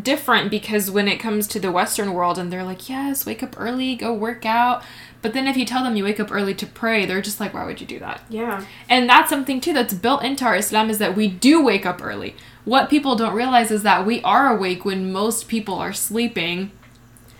[0.02, 3.54] different because when it comes to the Western world and they're like, yes, wake up
[3.58, 4.82] early, go work out.
[5.22, 7.54] But then if you tell them you wake up early to pray, they're just like,
[7.54, 8.22] why would you do that?
[8.28, 8.64] Yeah.
[8.88, 12.02] And that's something too that's built into our Islam is that we do wake up
[12.02, 12.36] early.
[12.64, 16.70] What people don't realize is that we are awake when most people are sleeping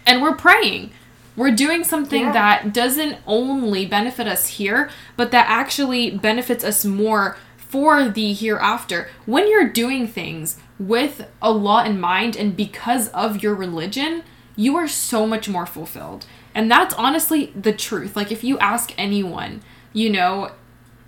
[0.07, 0.91] and we're praying.
[1.39, 2.33] We're doing something Yeah.
[2.33, 9.09] that doesn't only benefit us here, but that actually benefits us more for the hereafter.
[9.25, 14.25] When you're doing things with Allah in mind and because of your religion,
[14.57, 16.27] you are so much more fulfilled.
[16.55, 18.17] And that's honestly the truth.
[18.17, 20.51] Like, if you ask anyone, you know,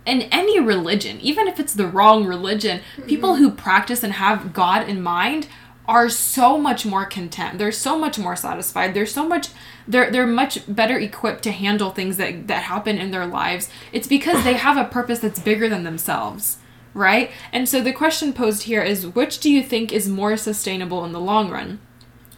[0.05, 3.07] in any religion, even if it's the wrong religion, mm-hmm.
[3.07, 5.47] people who practice and have God in mind
[5.87, 7.57] are so much more content.
[7.57, 8.93] They're so much more satisfied.
[8.93, 9.49] They're so much
[9.87, 13.69] they're they're much better equipped to handle things that that happen in their lives.
[13.91, 16.57] It's because they have a purpose that's bigger than themselves,
[16.93, 17.31] right?
[17.51, 21.11] And so the question posed here is which do you think is more sustainable in
[21.11, 21.79] the long run?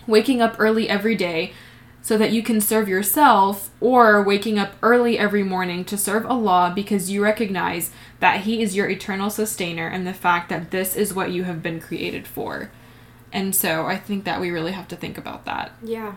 [0.07, 1.53] Waking up early every day
[2.03, 6.73] so that you can serve yourself, or waking up early every morning to serve Allah
[6.75, 11.13] because you recognize that He is your eternal sustainer and the fact that this is
[11.13, 12.69] what you have been created for.
[13.31, 15.71] And so I think that we really have to think about that.
[15.81, 16.15] Yeah.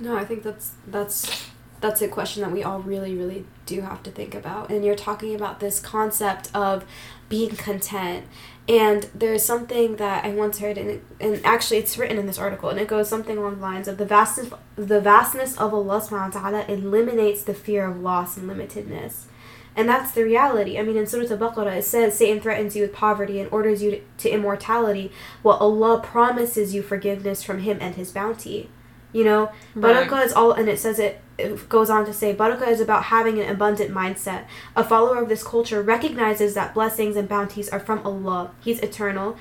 [0.00, 1.46] No, I think that's that's
[1.80, 4.70] that's a question that we all really really do have to think about.
[4.70, 6.84] And you're talking about this concept of
[7.28, 8.26] being content.
[8.68, 12.68] And there's something that I once heard, and, and actually it's written in this article,
[12.68, 16.34] and it goes something along the lines of the vastness, the vastness of Allah subhanahu
[16.34, 19.24] wa ta'ala eliminates the fear of loss and limitedness.
[19.74, 20.78] And that's the reality.
[20.78, 23.90] I mean, in Surah Al-Baqarah, it says Satan threatens you with poverty and orders you
[23.92, 28.68] to, to immortality, while Allah promises you forgiveness from Him and His bounty.
[29.12, 30.06] You know, Right.
[30.08, 33.04] barakah is all, and it says it, it goes on to say, barakah is about
[33.04, 34.44] having an abundant mindset.
[34.76, 38.50] A follower of this culture recognizes that blessings and bounties are from Allah.
[38.60, 39.36] He's eternal,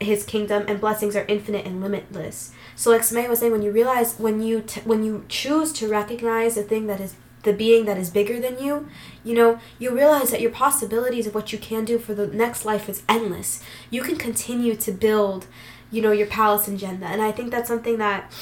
[0.00, 2.50] His kingdom and blessings are infinite and limitless.
[2.76, 5.88] So, like Sumayyah was saying, when you realize, when you t- when you choose to
[5.88, 7.14] recognize the thing that is
[7.44, 8.88] the being that is bigger than you,
[9.22, 12.64] you know, you realize that your possibilities of what you can do for the next
[12.64, 13.62] life is endless.
[13.90, 15.46] You can continue to build,
[15.90, 17.06] you know, your palace in Jannah.
[17.06, 18.32] And I think that's something that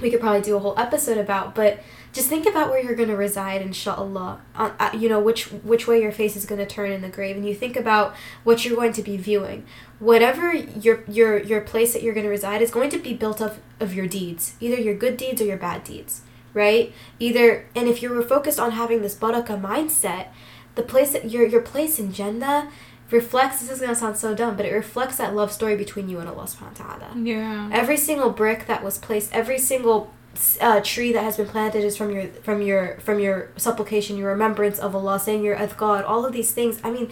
[0.00, 1.80] we could probably do a whole episode about, but
[2.12, 5.88] just think about where you're going to reside inshallah uh, uh, you know which which
[5.88, 8.64] way your face is going to turn in the grave and you think about what
[8.64, 9.66] you're going to be viewing.
[9.98, 13.40] Whatever your your your place that you're going to reside is going to be built
[13.40, 16.22] up of your deeds either your good deeds or your bad deeds
[16.54, 16.92] right?
[17.18, 20.28] Either and if you were focused on having this barakah mindset
[20.76, 22.70] the place that your your place in jannah
[23.14, 26.08] reflects this is going to sound so dumb but it reflects that love story between
[26.08, 27.08] you and allah subhanahu wa ta'ala.
[27.32, 27.70] Yeah.
[27.72, 30.12] every single brick that was placed every single
[30.60, 34.30] uh, tree that has been planted is from your from your from your supplication your
[34.30, 36.80] remembrance of allah saying your adhkar all of these things.
[36.82, 37.10] I mean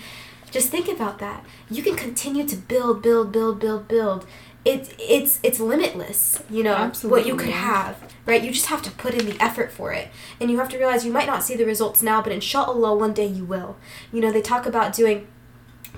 [0.51, 1.45] just think about that.
[1.71, 4.26] You can continue to build build build build build.
[4.64, 8.43] It's it's it's limitless you know what you could have right?
[8.45, 10.09] You just have to put in the effort for it.
[10.39, 13.12] And you have to realize you might not see the results now but inshallah one
[13.12, 13.76] day you will.
[14.12, 15.26] You know they talk about doing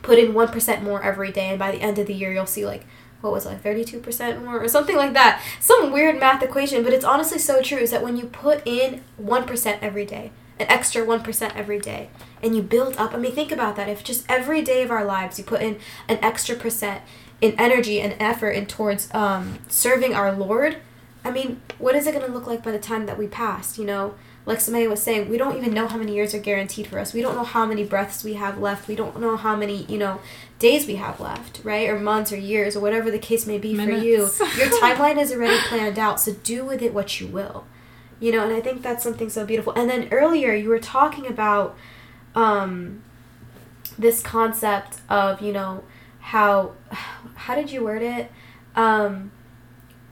[0.05, 2.64] put in 1% more every day and by the end of the year you'll see
[2.64, 2.86] like
[3.24, 5.42] what was it, like 32% more or something like that.
[5.59, 9.02] Some weird math equation, but it's honestly so true is that when you put in
[9.20, 10.30] 1% every day,
[10.61, 12.11] an extra 1% every day,
[12.42, 13.88] and you build up, I mean, think about that.
[13.88, 17.02] If just every day of our lives you put in an extra percent
[17.40, 20.76] in energy and effort in towards um, serving our Lord,
[21.24, 23.78] I mean, what is it going to look like by the time that we pass,
[23.78, 24.14] you know?
[24.47, 27.14] Like somebody was saying, we don't even know how many years are guaranteed for us.
[27.14, 28.88] We don't know how many breaths we have left.
[28.88, 30.20] We don't know how many, you know,
[30.59, 31.88] days we have left, right?
[31.88, 33.99] Or months or years or whatever the case may be Minutes.
[33.99, 34.16] for you.
[34.59, 37.64] Your timeline is already planned out, so do with it what you will.
[38.20, 39.72] You know, and I think that's something so beautiful.
[39.72, 41.76] And then earlier you were talking about
[42.34, 43.03] um
[43.99, 45.84] this concept of, you know,
[46.20, 46.72] how
[47.34, 48.30] how did you word it?
[48.76, 49.32] Um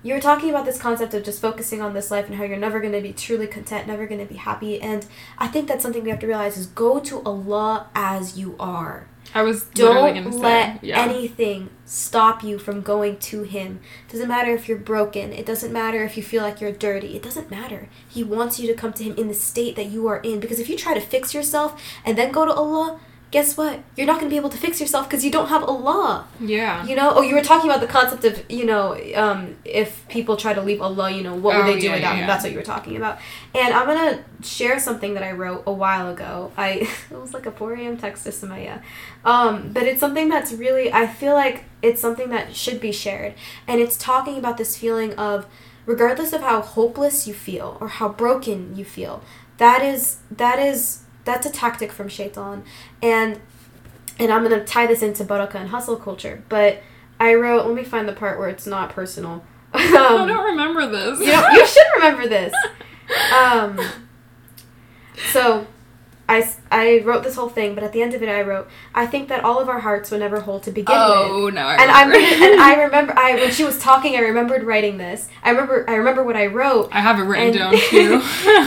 [0.02, 2.56] you were talking about this concept of just focusing on this life and how you're
[2.56, 4.80] never going to be truly content, never going to be happy.
[4.80, 5.06] And
[5.38, 9.06] I think that's something we have to realize is go to Allah as you are.
[9.34, 11.00] I was don't let yeah.
[11.00, 13.80] anything stop you from going to Him.
[14.06, 15.32] It doesn't matter if you're broken.
[15.32, 17.16] It doesn't matter if you feel like you're dirty.
[17.16, 17.88] It doesn't matter.
[18.06, 20.40] He wants you to come to Him in the state that you are in.
[20.40, 23.00] Because if you try to fix yourself and then go to Allah,
[23.32, 23.80] guess what?
[23.96, 26.28] You're not going to be able to fix yourself because you don't have Allah.
[26.38, 26.84] Yeah.
[26.84, 27.14] You know?
[27.14, 30.60] Oh, you were talking about the concept of, you know, um, if people try to
[30.60, 32.26] leave Allah, you know, what would oh, they do yeah, without yeah, Him?
[32.26, 33.18] That's what you were talking about.
[33.54, 36.52] And I'm going to share something that I wrote a while ago.
[36.58, 37.96] I It was like a 4 a.m.
[37.96, 38.82] text to Sumayyah.
[39.24, 43.32] Um, but it's something that's really, I feel like it's something that should be shared.
[43.66, 45.46] And it's talking about this feeling of,
[45.86, 49.22] regardless of how hopeless you feel or how broken you feel,
[49.56, 52.64] that is, that is that's a tactic from shaitan.
[53.00, 53.40] And
[54.18, 56.82] and i'm going to tie this into baraka and hustle culture but
[57.18, 59.32] i wrote let me find the part where it's not personal.
[59.32, 59.42] Um,
[59.74, 61.18] i don't remember this.
[61.20, 62.52] you, know, you should remember this.
[63.34, 63.78] Um,
[65.32, 65.66] so
[66.32, 69.06] I, I wrote this whole thing, but at the end of it, I wrote, I
[69.06, 71.54] think that all of our hearts were never whole to begin oh, with.
[71.54, 72.02] Oh, no, I and I
[72.52, 75.28] and I remember, I when she was talking, I remembered writing this.
[75.42, 76.88] I remember, I remember what I wrote.
[76.90, 78.14] I have it written and, down too.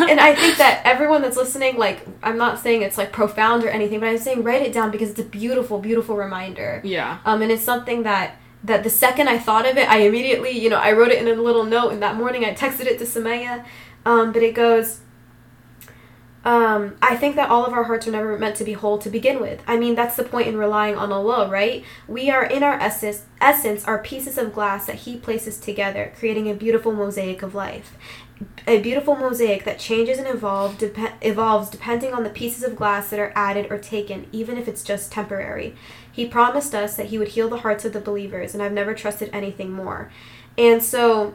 [0.09, 3.69] and I think that everyone that's listening, like, I'm not saying it's like profound or
[3.69, 6.81] anything, but I'm saying write it down because it's a beautiful, beautiful reminder.
[6.83, 7.17] Yeah.
[7.25, 10.71] Um, and it's something that that the second I thought of it, I immediately, you
[10.71, 13.05] know, I wrote it in a little note, and that morning I texted it to
[13.05, 13.63] Sumayyah.
[14.05, 15.01] Um, but it goes
[16.45, 19.09] um, I think that all of our hearts are never meant to be whole to
[19.09, 19.63] begin with.
[19.65, 21.83] I mean, that's the point in relying on Allah, right?
[22.07, 26.47] We are in our essence, essence are pieces of glass that He places together, creating
[26.47, 27.97] a beautiful mosaic of life.
[28.67, 33.09] A beautiful mosaic that changes and evolve, dep- evolves depending on the pieces of glass
[33.09, 35.75] that are added or taken, even if it's just temporary.
[36.11, 38.93] He promised us that He would heal the hearts of the believers, and I've never
[38.93, 40.11] trusted anything more.
[40.59, 41.33] And so,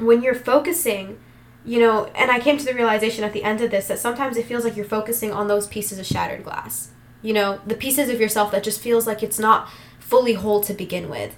[0.00, 1.20] when you're focusing,
[1.64, 4.36] you know, and I came to the realization at the end of this that sometimes
[4.36, 6.90] it feels like you're focusing on those pieces of shattered glass.
[7.22, 10.72] You know, the pieces of yourself that just feels like it's not fully whole to
[10.72, 11.36] begin with.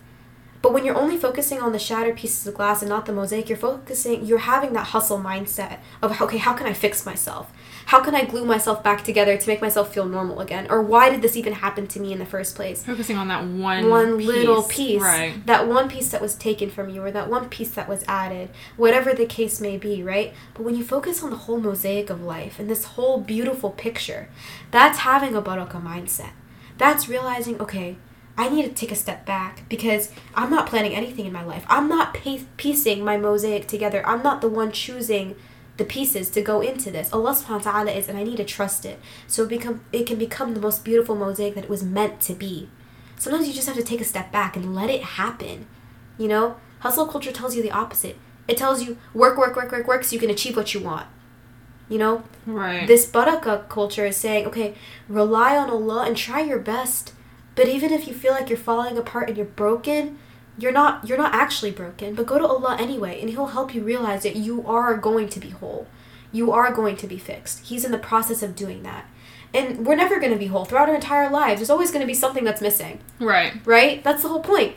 [0.62, 3.48] But when you're only focusing on the shattered pieces of glass and not the mosaic,
[3.48, 7.52] you're focusing, you're having that hustle mindset of, okay, how can I fix myself?
[7.86, 10.66] How can I glue myself back together to make myself feel normal again?
[10.70, 12.84] Or why did this even happen to me in the first place?
[12.84, 14.26] Focusing on that one one piece.
[14.26, 15.02] little piece.
[15.02, 15.44] Right.
[15.46, 18.50] That one piece that was taken from you or that one piece that was added,
[18.76, 20.32] whatever the case may be, right?
[20.54, 24.28] But when you focus on the whole mosaic of life and this whole beautiful picture,
[24.70, 26.32] that's having a baraka mindset.
[26.78, 27.96] That's realizing, okay,
[28.36, 31.66] I need to take a step back because I'm not planning anything in my life.
[31.68, 32.14] I'm not
[32.56, 34.04] piecing my mosaic together.
[34.06, 35.36] I'm not the one choosing
[35.76, 37.12] the pieces to go into this.
[37.12, 39.00] Allah subhanahu wa ta'ala is and I need to trust it.
[39.26, 42.34] So it become it can become the most beautiful mosaic that it was meant to
[42.34, 42.68] be.
[43.18, 45.66] Sometimes you just have to take a step back and let it happen.
[46.18, 46.56] You know?
[46.80, 48.16] Hustle culture tells you the opposite.
[48.48, 51.06] It tells you work, work, work, work, work so you can achieve what you want.
[51.88, 52.24] You know?
[52.46, 52.86] Right.
[52.86, 54.74] This baraka culture is saying, okay,
[55.08, 57.12] rely on Allah and try your best
[57.54, 60.18] but even if you feel like you're falling apart and you're broken,
[60.58, 63.82] you're not you're not actually broken, but go to Allah anyway and he'll help you
[63.82, 65.86] realize that you are going to be whole.
[66.30, 67.66] You are going to be fixed.
[67.66, 69.06] He's in the process of doing that.
[69.54, 71.60] And we're never going to be whole throughout our entire lives.
[71.60, 73.00] There's always going to be something that's missing.
[73.18, 73.54] Right.
[73.66, 74.02] Right?
[74.02, 74.76] That's the whole point.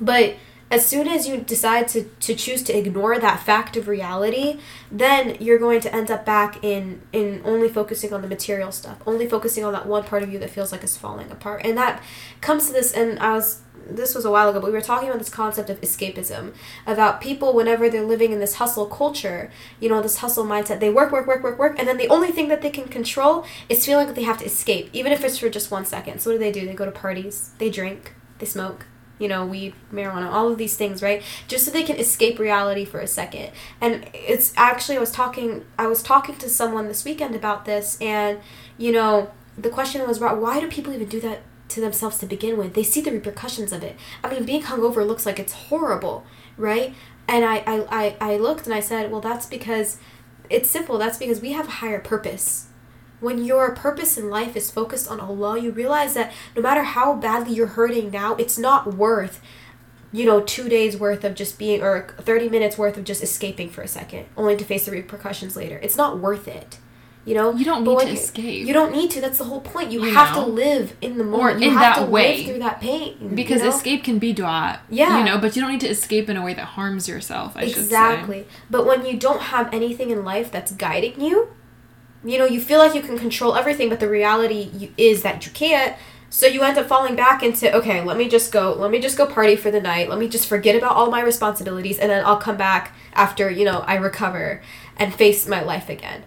[0.00, 0.36] But
[0.70, 4.58] as soon as you decide to, to choose to ignore that fact of reality,
[4.90, 8.98] then you're going to end up back in in only focusing on the material stuff,
[9.06, 11.62] only focusing on that one part of you that feels like it's falling apart.
[11.64, 12.02] And that
[12.40, 15.08] comes to this and I was this was a while ago, but we were talking
[15.08, 16.52] about this concept of escapism,
[16.86, 19.50] about people whenever they're living in this hustle culture,
[19.80, 22.30] you know, this hustle mindset, they work, work, work, work, work, and then the only
[22.30, 25.38] thing that they can control is feeling like they have to escape, even if it's
[25.38, 26.20] for just one second.
[26.20, 26.66] So what do they do?
[26.66, 28.86] They go to parties, they drink, they smoke,
[29.18, 31.22] you know, weed, marijuana, all of these things, right?
[31.46, 33.50] Just so they can escape reality for a second.
[33.80, 37.98] And it's actually I was talking I was talking to someone this weekend about this
[38.00, 38.40] and,
[38.76, 42.56] you know, the question was why do people even do that to themselves to begin
[42.56, 42.74] with.
[42.74, 43.96] They see the repercussions of it.
[44.24, 46.24] I mean, being hungover looks like it's horrible,
[46.56, 46.94] right?
[47.26, 49.98] And I, I, I, I looked and I said, well, that's because
[50.48, 50.96] it's simple.
[50.98, 52.67] That's because we have a higher purpose.
[53.20, 57.14] When your purpose in life is focused on Allah, you realize that no matter how
[57.14, 59.40] badly you're hurting now, it's not worth
[60.10, 63.68] you know, two days worth of just being, or 30 minutes worth of just escaping
[63.68, 65.78] for a second, only to face the repercussions later.
[65.82, 66.78] It's not worth it.
[67.26, 69.20] You know, you don't need to escape You don't need to.
[69.20, 69.92] That's the whole point.
[69.92, 70.46] You, You have know.
[70.46, 71.56] to live in the moment.
[71.56, 72.38] Or you in have that to way.
[72.38, 73.34] live through that pain.
[73.34, 73.76] because you know?
[73.76, 74.80] escape can be dua.
[74.88, 75.18] Yeah.
[75.18, 77.54] you know, but you don't need to escape in a way that harms yourself.
[77.54, 78.46] I exactly.
[78.70, 81.50] But when you don't have anything in life that's guiding you,
[82.24, 85.52] you know, you feel like you can control everything, but the reality is that you
[85.52, 85.96] can't.
[86.30, 89.16] So you end up falling back into okay, let me just go, let me just
[89.16, 90.10] go party for the night.
[90.10, 93.64] Let me just forget about all my responsibilities, and then I'll come back after you
[93.64, 94.60] know I recover
[94.96, 96.24] and face my life again.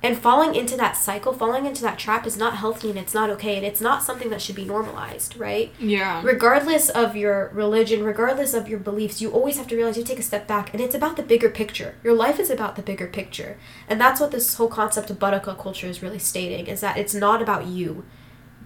[0.00, 3.30] And falling into that cycle, falling into that trap is not healthy and it's not
[3.30, 5.72] okay and it's not something that should be normalized, right?
[5.80, 6.22] Yeah.
[6.24, 10.20] regardless of your religion, regardless of your beliefs, you always have to realize you take
[10.20, 11.96] a step back and it's about the bigger picture.
[12.04, 13.58] Your life is about the bigger picture.
[13.88, 17.14] And that's what this whole concept of Baraka culture is really stating is that it's
[17.14, 18.04] not about you.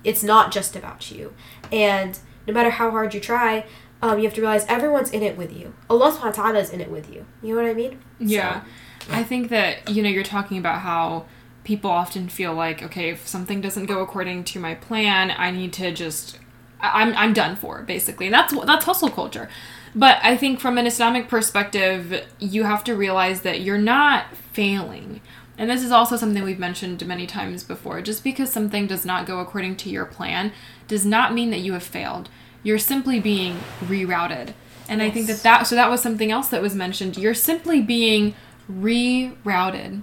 [0.04, 1.32] It's not just about you.
[1.70, 3.64] And no matter how hard you try,
[4.02, 5.72] um, you have to realize everyone's in it with you.
[5.88, 7.24] Allah subhanahu wa ta'ala is in it with you.
[7.40, 8.00] You know what I mean?
[8.18, 8.62] Yeah.
[8.62, 8.66] So,
[9.10, 11.26] I think that, you know, you're talking about how
[11.64, 15.72] people often feel like, okay, if something doesn't go according to my plan, I need
[15.74, 16.38] to just
[16.80, 18.26] I'm I'm done for, basically.
[18.26, 19.48] And that's that's hustle culture.
[19.94, 25.20] But I think from an Islamic perspective, you have to realize that you're not failing.
[25.58, 28.00] And this is also something we've mentioned many times before.
[28.00, 30.52] Just because something does not go according to your plan
[30.88, 32.30] does not mean that you have failed.
[32.62, 34.54] You're simply being rerouted.
[34.88, 37.16] And I think that that so that was something else that was mentioned.
[37.16, 38.34] You're simply being
[38.70, 40.02] rerouted.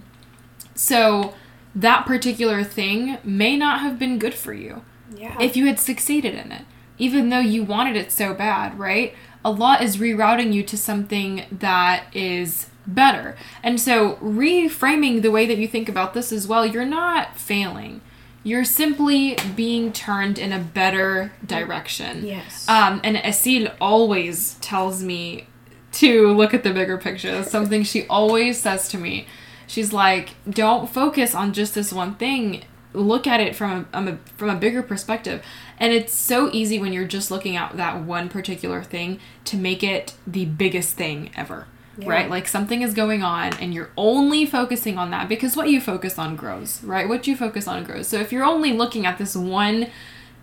[0.76, 1.34] So
[1.76, 4.82] that particular thing may not have been good for you
[5.16, 5.38] yeah.
[5.39, 6.66] if you had succeeded in it,
[6.97, 9.14] even though you wanted it so bad, right?
[9.43, 13.38] Allah is rerouting you to something that is better.
[13.64, 18.01] And so, reframing the way that you think about this as well, you're not failing.
[18.43, 22.26] You're simply being turned in a better direction.
[22.26, 22.68] yes.
[22.70, 25.47] Um, and Aseel always tells me
[25.94, 27.32] to look at the bigger picture.
[27.32, 29.28] That's something she always says to me.
[29.68, 32.64] She's like, "Don't focus on just this one thing.
[32.94, 35.44] Look at it from a, um, a from a bigger perspective."
[35.80, 39.84] And it's so easy when you're just looking at that one particular thing to make
[39.84, 41.68] it the biggest thing ever.
[41.98, 42.10] Yeah.
[42.10, 42.30] Right?
[42.30, 46.18] Like something is going on and you're only focusing on that because what you focus
[46.18, 47.08] on grows, right?
[47.08, 48.08] What you focus on grows.
[48.08, 49.88] So if you're only looking at this one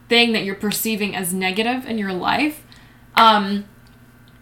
[0.08, 2.62] thing that you're perceiving as negative in your life,
[3.14, 3.64] um,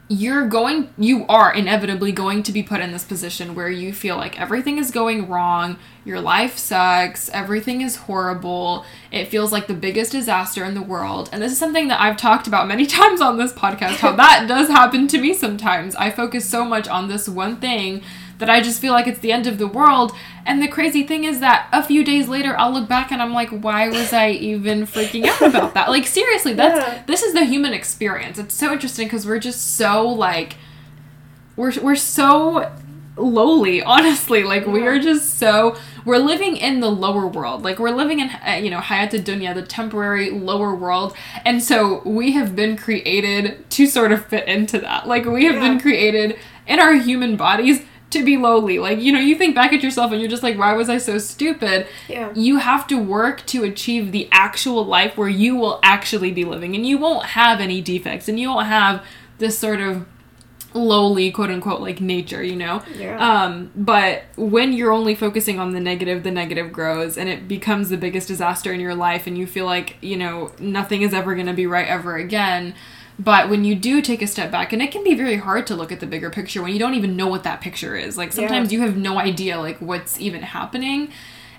[0.09, 4.17] you're going, you are inevitably going to be put in this position where you feel
[4.17, 9.75] like everything is going wrong, your life sucks, everything is horrible, it feels like the
[9.75, 11.31] biggest disaster in the world.
[11.33, 14.47] And this is something that I've talked about many times on this podcast how that
[14.47, 15.95] does happen to me sometimes.
[15.97, 18.03] I focus so much on this one thing
[18.39, 20.13] that I just feel like it's the end of the world.
[20.47, 23.33] And the crazy thing is that a few days later, I'll look back and I'm
[23.33, 25.89] like, why was I even freaking out about that?
[25.89, 27.03] Like, seriously, that's Yeah.
[27.07, 28.39] this is the human experience.
[28.39, 30.57] It's so interesting because we're just so like,
[31.57, 32.71] we're we're so
[33.17, 34.43] lowly, honestly.
[34.43, 37.63] Like, we are just so we're living in the lower world.
[37.63, 42.03] Like, we're living in uh, you know hayat dunya, the temporary lower world, and so
[42.05, 45.07] we have been created to sort of fit into that.
[45.07, 47.83] Like, we have been created in our human bodies
[48.15, 48.79] to be lowly.
[48.79, 50.99] Like, you know, you think back at yourself and you're just like, why was I
[50.99, 51.87] so stupid?
[52.09, 52.33] yeah.
[52.35, 56.75] You have to work to achieve the actual life where you will actually be living
[56.75, 59.05] and you won't have any defects and you won't have
[59.39, 60.07] this sort of
[60.75, 62.83] lowly quote unquote like nature, you know?
[62.97, 63.17] Yeah.
[63.19, 67.89] Um, but when you're only focusing on the negative, the negative grows and it becomes
[67.91, 71.35] the biggest disaster in your life and you feel like, you know, nothing is ever
[71.35, 72.75] going to be right ever again.
[73.19, 75.77] But when you do take a step back, and it can be very hard to
[75.77, 78.17] look at the bigger picture when you don't even know what that picture is.
[78.19, 81.13] Like sometimes you have no idea like what's even happening.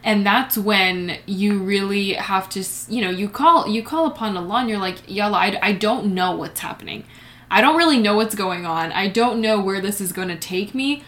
[0.04, 4.60] And that's when you really have to, you know, you call you call upon Allah
[4.60, 7.06] and you're like, Yalla, I, I don't know what's happening.
[7.50, 8.92] I don't really know what's going on.
[8.92, 11.04] I don't know where this is going to take me,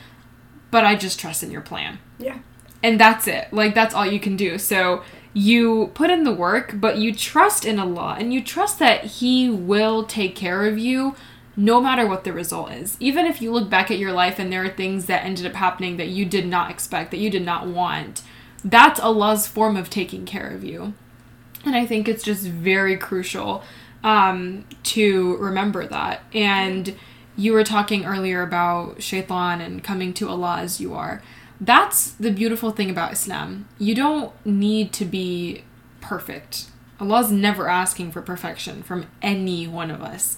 [0.72, 2.00] but I just trust in your plan.
[2.20, 2.40] yeah.
[2.84, 3.52] And that's it.
[3.52, 4.60] Like, that's all you can do.
[4.60, 5.04] So
[5.34, 9.50] you put in the work, but you trust in Allah and you trust that He
[9.50, 11.16] will take care of you
[11.56, 12.96] no matter what the result is.
[13.00, 15.56] Even if you look back at your life and there are things that ended up
[15.56, 18.22] happening that you did not expect, that you did not want,
[18.64, 20.94] that's Allah's form of taking care of you.
[21.66, 23.64] And I think it's just very crucial
[24.04, 26.22] um, to remember that.
[26.34, 26.96] And
[27.36, 31.22] you were talking earlier about shaitan and coming to Allah as you are.
[31.60, 33.68] That's the beautiful thing about Islam.
[33.80, 35.64] You don't need to be
[36.02, 36.70] perfect.
[37.00, 40.38] Allah's never asking for perfection from any one of us.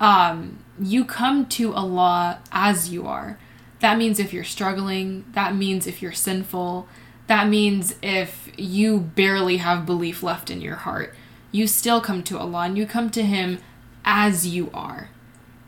[0.00, 3.38] Um, you come to Allah as you are.
[3.80, 6.88] That means if you're struggling, that means if you're sinful,
[7.26, 11.14] that means if you barely have belief left in your heart,
[11.52, 13.58] you still come to Allah and you come to Him
[14.04, 15.10] as you are.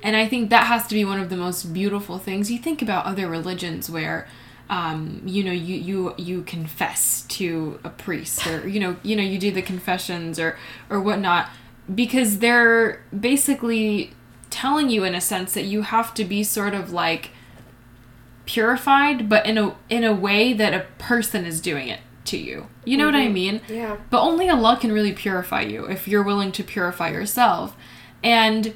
[0.03, 2.51] And I think that has to be one of the most beautiful things.
[2.51, 4.26] You think about other religions where
[4.71, 9.23] um, you know you you you confess to a priest or you know you know
[9.23, 10.57] you do the confessions or
[10.89, 11.51] or whatnot
[11.93, 14.12] because they're basically
[14.49, 17.31] telling you in a sense that you have to be sort of like
[18.47, 22.68] purified but in a in a way that a person is doing it to you.
[22.85, 23.16] You know mm-hmm.
[23.16, 23.61] what i mean?
[23.68, 23.97] Yeah.
[24.09, 27.77] But only allah can really purify you if you're willing to purify yourself.
[28.23, 28.75] And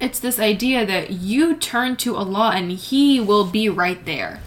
[0.00, 4.40] it's this idea that you turn to allah and he will be right there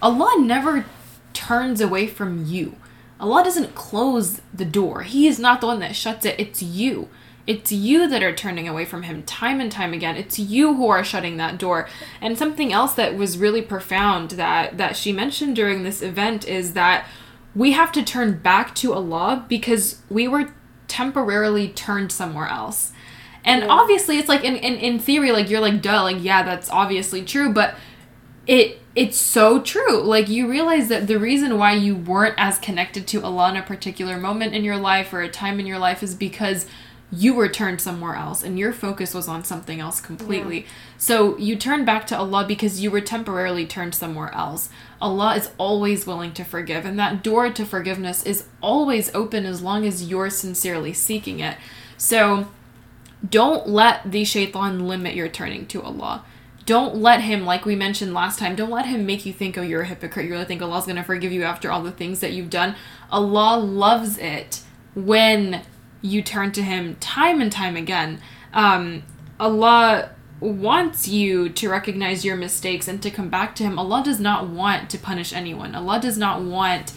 [0.00, 0.84] Allah never
[1.32, 2.76] turns away from you.
[3.20, 5.02] Allah doesn't close the door.
[5.02, 6.38] He is not the one that shuts it.
[6.38, 7.08] It's you.
[7.46, 10.16] It's you that are turning away from him time and time again.
[10.16, 11.88] It's you who are shutting that door.
[12.20, 16.74] And something else that was really profound that that she mentioned during this event is
[16.74, 17.06] that
[17.54, 20.52] we have to turn back to Allah because we were
[20.88, 22.92] temporarily turned somewhere else.
[23.44, 23.68] And yeah.
[23.68, 27.24] obviously it's like in, in in theory like you're like duh like yeah that's obviously
[27.24, 27.76] true but
[28.46, 30.02] it it's so true.
[30.02, 33.62] Like you realize that the reason why you weren't as connected to Allah in a
[33.62, 36.66] particular moment in your life or a time in your life is because
[37.12, 40.62] you were turned somewhere else and your focus was on something else completely.
[40.62, 40.66] Yeah.
[40.98, 44.68] So you turn back to Allah because you were temporarily turned somewhere else.
[45.00, 49.62] Allah is always willing to forgive, and that door to forgiveness is always open as
[49.62, 51.56] long as you're sincerely seeking it.
[51.96, 52.48] So
[53.26, 56.24] don't let the shaitan limit your turning to Allah
[56.68, 59.62] don't let him, like we mentioned last time, don't let him make you think, oh,
[59.62, 60.26] you're a hypocrite.
[60.26, 62.76] You really think Allah's going to forgive you after all the things that you've done.
[63.10, 64.60] Allah loves it
[64.94, 65.62] when
[66.02, 68.20] you turn to Him time and time again.
[68.52, 69.04] Um,
[69.40, 70.10] Allah
[70.40, 73.78] wants you to recognize your mistakes and to come back to Him.
[73.78, 75.74] Allah does not want to punish anyone.
[75.74, 76.92] Allah does not want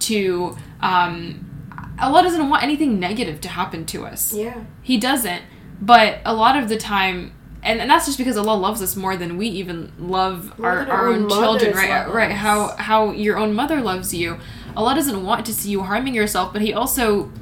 [0.00, 0.54] to.
[0.82, 1.50] Um,
[1.98, 4.34] Allah doesn't want anything negative to happen to us.
[4.34, 4.64] Yeah.
[4.82, 5.44] He doesn't.
[5.80, 7.32] But a lot of the time,
[7.64, 10.90] and, and that's just because Allah loves us more than we even love our, our,
[10.90, 12.06] our own children, right?
[12.06, 12.30] Right.
[12.30, 14.38] How how your own mother loves you.
[14.76, 17.32] Allah doesn't want to see you harming yourself, but He also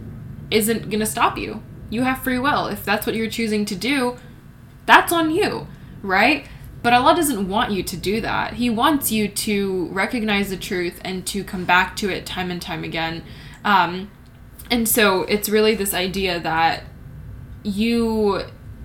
[0.51, 1.62] isn't gonna stop you.
[1.91, 2.66] You have free will.
[2.66, 4.16] If that's what you're choosing to do,
[4.87, 5.66] that's on you,
[6.03, 6.47] right?
[6.83, 8.55] But Allah doesn't want you to do that.
[8.55, 12.62] He wants you to recognize the truth and to come back to it time and
[12.62, 13.25] time again.
[13.64, 14.11] Um,
[14.70, 16.85] and so it's really this idea that
[17.62, 18.45] you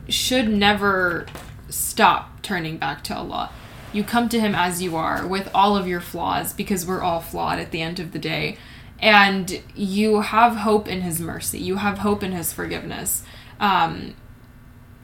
[0.09, 1.25] should never
[1.69, 3.51] stop turning back to Allah.
[3.93, 7.21] You come to Him as you are, with all of your flaws, because we're all
[7.21, 8.57] flawed at the end of the day.
[8.99, 11.59] And you have hope in His mercy.
[11.59, 13.23] You have hope in His forgiveness.
[13.59, 14.15] Um,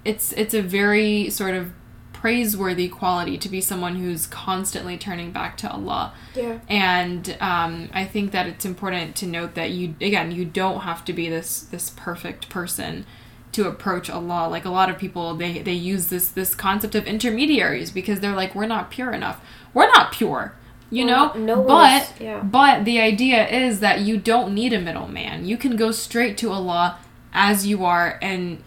[0.06, 1.72] it's it's a very sort of
[2.12, 6.14] praiseworthy quality to be someone who's constantly turning back to Allah.
[6.34, 6.60] Yeah.
[6.70, 11.04] And um, I think that it's important to note that you again you don't have
[11.06, 13.06] to be this this perfect person
[13.54, 14.48] to approach Allah.
[14.50, 18.36] Like a lot of people, they they use this this concept of intermediaries because they're
[18.36, 19.44] like, we're not pure enough.
[19.74, 20.56] We're not pure,
[20.90, 21.56] you well, know.
[21.56, 22.42] No but yeah.
[22.42, 25.46] but the idea is that you don't need a middleman.
[25.46, 27.00] You can go straight to Allah
[27.32, 28.64] as you are, and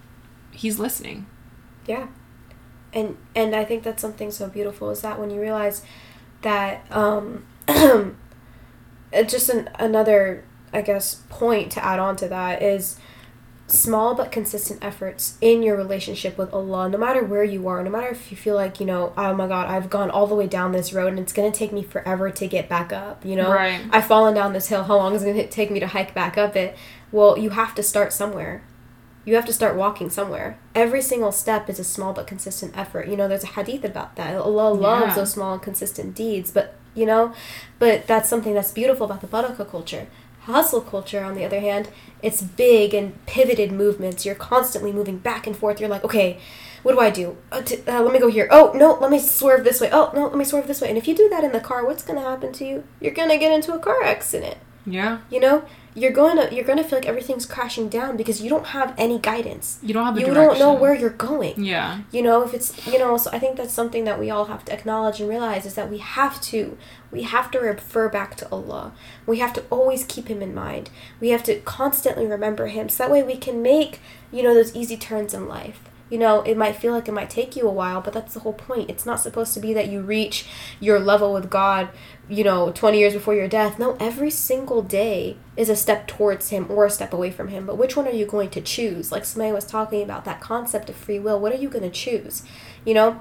[0.50, 1.26] He's listening.
[1.86, 2.08] Yeah,
[2.92, 5.82] and and I think that's something so beautiful is that when you realize
[6.42, 7.44] that um,
[9.26, 12.98] just an, another I guess point to add on to that is
[13.68, 17.90] small but consistent efforts in your relationship with Allah, no matter where you are, no
[17.90, 20.46] matter if you feel like, you know, oh my God, I've gone all the way
[20.46, 23.34] down this road and it's going to take me forever to get back up, you
[23.34, 23.52] know?
[23.52, 23.80] Right.
[23.90, 24.84] I've fallen down this hill.
[24.84, 26.76] How long is it going to take me to hike back up it?
[27.10, 28.62] Well, you have to start somewhere.
[29.24, 30.58] You have to start walking somewhere.
[30.72, 33.08] Every single step is a small but consistent effort.
[33.08, 34.36] You know, there's a hadith about that.
[34.36, 35.14] Allah loves yeah.
[35.16, 37.34] those small and consistent deeds, but, you know,
[37.80, 40.06] but that's something that's beautiful about the barakah culture
[40.46, 41.88] Hustle culture, on the other hand,
[42.26, 44.26] it's big and pivoted movements.
[44.26, 45.78] You're constantly moving back and forth.
[45.78, 46.40] You're like, okay,
[46.82, 47.36] what do I do?
[47.52, 48.48] Uh, t- uh, let me go here.
[48.50, 49.90] Oh, no, let me swerve this way.
[49.92, 50.88] Oh, no, let me swerve this way.
[50.88, 52.82] And if you do that in the car, what's going to happen to you?
[53.00, 54.56] You're going to get into a car accident.
[54.84, 55.20] Yeah.
[55.30, 55.64] You know,
[55.96, 58.94] you're going to you're going to feel like everything's crashing down because you don't have
[58.98, 59.78] any guidance.
[59.82, 60.44] You don't have You direction.
[60.44, 61.64] don't know where you're going.
[61.64, 62.02] Yeah.
[62.12, 64.64] You know, if it's you know, so I think that's something that we all have
[64.66, 66.76] to acknowledge and realize is that we have to
[67.10, 68.92] we have to refer back to Allah.
[69.26, 70.90] We have to always keep him in mind.
[71.18, 74.76] We have to constantly remember him so that way we can make, you know, those
[74.76, 77.72] easy turns in life You know, it might feel like it might take you a
[77.72, 78.88] while, but that's the whole point.
[78.88, 80.46] It's not supposed to be that you reach
[80.78, 81.88] your level with God,
[82.28, 83.78] you know, 20 years before your death.
[83.78, 87.66] No, every single day is a step towards Him or a step away from Him.
[87.66, 89.10] But which one are you going to choose?
[89.10, 91.40] Like Sumayyah was talking about, that concept of free will.
[91.40, 92.44] What are you going to choose?
[92.84, 93.20] You know?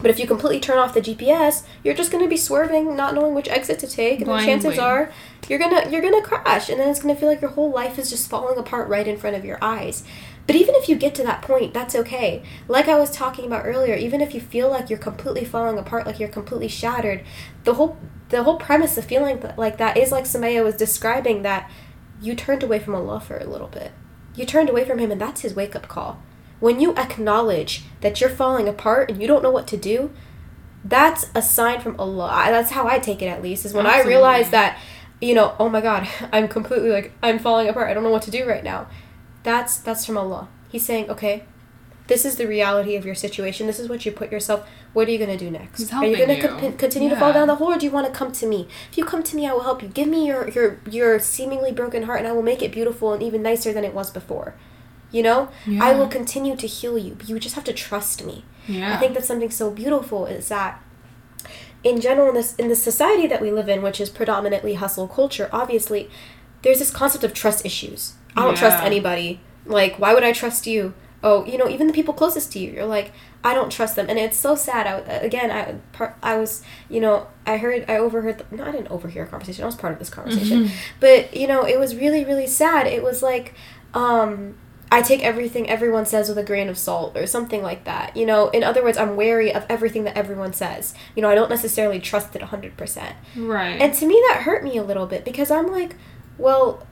[0.00, 3.14] But if you completely turn off the GPS, you're just going to be swerving, not
[3.14, 5.10] knowing which exit to take, and the chances are
[5.48, 8.10] you're gonna you're gonna crash, and then it's gonna feel like your whole life is
[8.10, 10.04] just falling apart right in front of your eyes.
[10.46, 12.42] But even if you get to that point, that's okay.
[12.68, 16.06] Like I was talking about earlier, even if you feel like you're completely falling apart,
[16.06, 17.24] like you're completely shattered,
[17.64, 21.70] the whole the whole premise of feeling like that is like Sumayyah was describing that
[22.20, 23.92] you turned away from Allah for a little bit.
[24.34, 26.22] You turned away from Him, and that's His wake up call.
[26.60, 30.10] When you acknowledge that you're falling apart and you don't know what to do,
[30.84, 32.46] that's a sign from Allah.
[32.48, 33.64] That's how I take it, at least.
[33.64, 34.78] Is when I realize that,
[35.20, 37.90] you know, oh my God, I'm completely like I'm falling apart.
[37.90, 38.88] I don't know what to do right now.
[39.46, 40.48] That's that's from Allah.
[40.68, 41.44] He's saying, okay,
[42.08, 43.68] this is the reality of your situation.
[43.68, 44.68] This is what you put yourself.
[44.92, 45.92] What are you gonna do next?
[45.92, 46.48] Are you gonna you.
[46.48, 48.66] con- continue to fall down the hole, or do you want to come to me?
[48.90, 49.88] If you come to me, I will help you.
[49.88, 53.22] Give me your your your seemingly broken heart, and I will make it beautiful and
[53.22, 54.56] even nicer than it was before.
[55.12, 55.48] You know,
[55.80, 58.44] I will continue to heal you, but you just have to trust me.
[58.66, 58.94] Yeah.
[58.94, 60.82] I think that's something so beautiful is that
[61.84, 65.06] in general in this in the society that we live in, which is predominantly hustle
[65.06, 66.10] culture, obviously
[66.62, 68.14] there's this concept of trust issues.
[68.36, 69.40] I don't trust anybody.
[69.64, 70.94] Like, why would I trust you?
[71.22, 73.10] Oh, you know, even the people closest to you, you're like,
[73.42, 74.86] I don't trust them, and it's so sad.
[74.86, 78.38] I, again, I par- I was, you know, I heard, I overheard.
[78.38, 79.62] The, no, I didn't overhear a conversation.
[79.64, 80.70] I was part of this conversation,
[81.00, 82.86] but you know, it was really, really sad.
[82.86, 83.54] It was like,
[83.94, 84.56] um,
[84.92, 88.16] I take everything everyone says with a grain of salt or something like that.
[88.16, 90.94] You know, in other words, I'm wary of everything that everyone says.
[91.16, 93.12] You know, I don't necessarily trust it 100%.
[93.36, 93.80] right.
[93.80, 95.96] And to me that hurt me a little bit because I'm like,
[96.38, 96.86] well,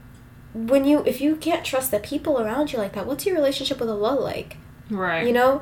[0.55, 3.79] when you if you can't trust the people around you like that, what's your relationship
[3.79, 4.57] with Allah like?
[4.89, 5.27] right.
[5.27, 5.61] You know?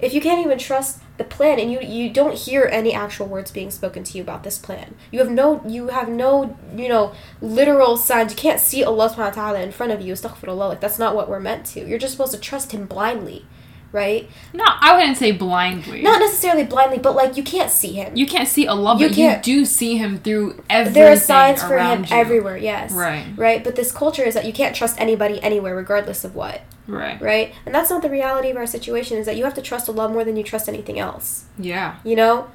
[0.00, 3.50] If you can't even trust the plan and you you don't hear any actual words
[3.50, 4.94] being spoken to you about this plan.
[5.10, 7.12] You have no you have no, you know,
[7.42, 8.32] literal signs.
[8.32, 10.70] You can't see Allah subhanahu wa ta'ala in front of you, astaghfirullah.
[10.70, 11.86] Like that's not what we're meant to.
[11.86, 13.44] You're just supposed to trust him blindly,
[13.92, 14.28] right?
[14.52, 16.02] No, I wouldn't say blindly.
[16.02, 18.16] Not necessarily blindly, but like you can't see him.
[18.16, 21.16] you can't see Allah, You but you can't- do see him through everything there are
[21.16, 22.16] signs for him you.
[22.16, 22.92] everywhere, yes.
[22.92, 23.26] Right.
[23.36, 23.64] Right?
[23.64, 26.60] But this culture is that you can't trust anybody anywhere regardless of what.
[26.86, 27.20] Right.
[27.20, 27.54] right?
[27.66, 29.16] And that's not the reality of our situation.
[29.18, 31.96] Is that you have to trust Allah more than you trust anything else, Yeah.
[32.04, 32.48] you know?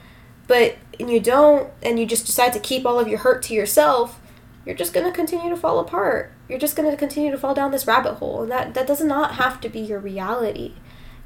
[0.47, 3.53] But and you don't, and you just decide to keep all of your hurt to
[3.53, 4.19] yourself.
[4.65, 6.31] You're just gonna continue to fall apart.
[6.49, 9.35] You're just gonna continue to fall down this rabbit hole, and that that does not
[9.35, 10.73] have to be your reality,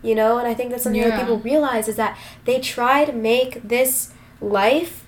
[0.01, 0.37] you know.
[0.37, 4.13] And I think that's something that people realize is that they try to make this
[4.41, 5.05] life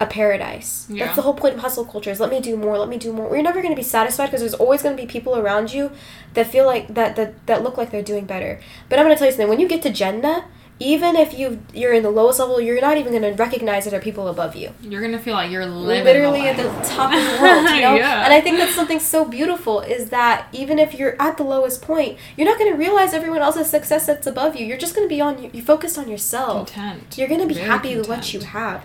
[0.00, 0.86] a paradise.
[0.88, 1.04] Yeah.
[1.04, 3.12] That's the whole point of hustle culture is let me do more, let me do
[3.12, 3.34] more.
[3.34, 5.90] You're never going to be satisfied because there's always going to be people around you
[6.34, 8.60] that feel like that that that look like they're doing better.
[8.88, 9.48] But I'm going to tell you something.
[9.48, 10.44] When you get to Jannah,
[10.80, 13.90] even if you you're in the lowest level, you're not even going to recognize that
[13.90, 14.72] there are people above you.
[14.82, 17.94] You're gonna feel like you're Literally the at the top of the world, you know.
[17.96, 18.24] Yeah.
[18.24, 21.82] And I think that's something so beautiful is that even if you're at the lowest
[21.82, 24.66] point, you're not going to realize everyone else's success that's above you.
[24.66, 26.72] You're just going to be on you focused on yourself.
[26.72, 27.18] content.
[27.18, 28.84] You're going to be Very happy with what you have.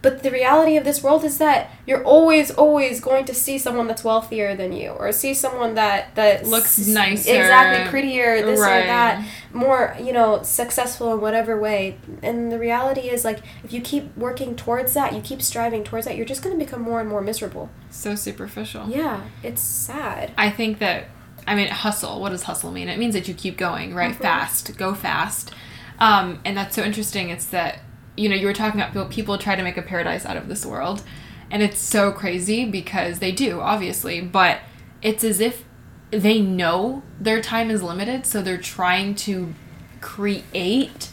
[0.00, 3.88] But the reality of this world is that you're always, always going to see someone
[3.88, 7.34] that's wealthier than you, or see someone that that Looks nicer.
[7.34, 8.84] exactly prettier, this Right.
[8.84, 11.96] or that, more you know, successful in whatever way.
[12.22, 16.06] And the reality is, like, if you keep working towards that, you keep striving towards
[16.06, 17.68] that, you're just going to become more and more miserable.
[17.90, 18.84] So superficial.
[18.88, 20.30] Yeah, it's sad.
[20.38, 21.06] I think that
[21.44, 22.20] I mean hustle.
[22.20, 22.88] What does hustle mean?
[22.88, 24.14] It means that you keep going, right?
[24.14, 24.20] Mhm.
[24.22, 25.50] Fast, go fast.
[25.98, 27.30] Um, and that's so interesting.
[27.30, 27.80] It's that
[28.18, 30.66] you know you were talking about people, try to make a paradise out of this
[30.66, 31.02] world,
[31.50, 34.60] and it's so crazy because they do obviously, but
[35.02, 35.64] it's as if
[36.10, 39.54] they know their time is limited, so they're trying to
[40.00, 41.10] create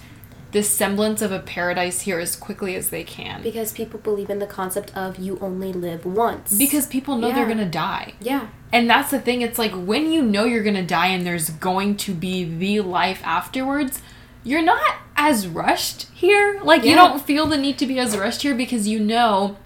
[0.51, 3.43] this semblance of a paradise here as quickly as they can.
[3.43, 6.57] Because people believe in the concept of you only live once.
[6.57, 8.13] Because people know they're gonna die.
[8.21, 11.49] yeah, And that's the thing, it's like when you know you're gonna die and there's
[11.49, 14.01] going to be the life afterwards,
[14.45, 16.61] you're not as rushed here.
[16.63, 19.57] Like, you don't feel the need to be as rushed here because you know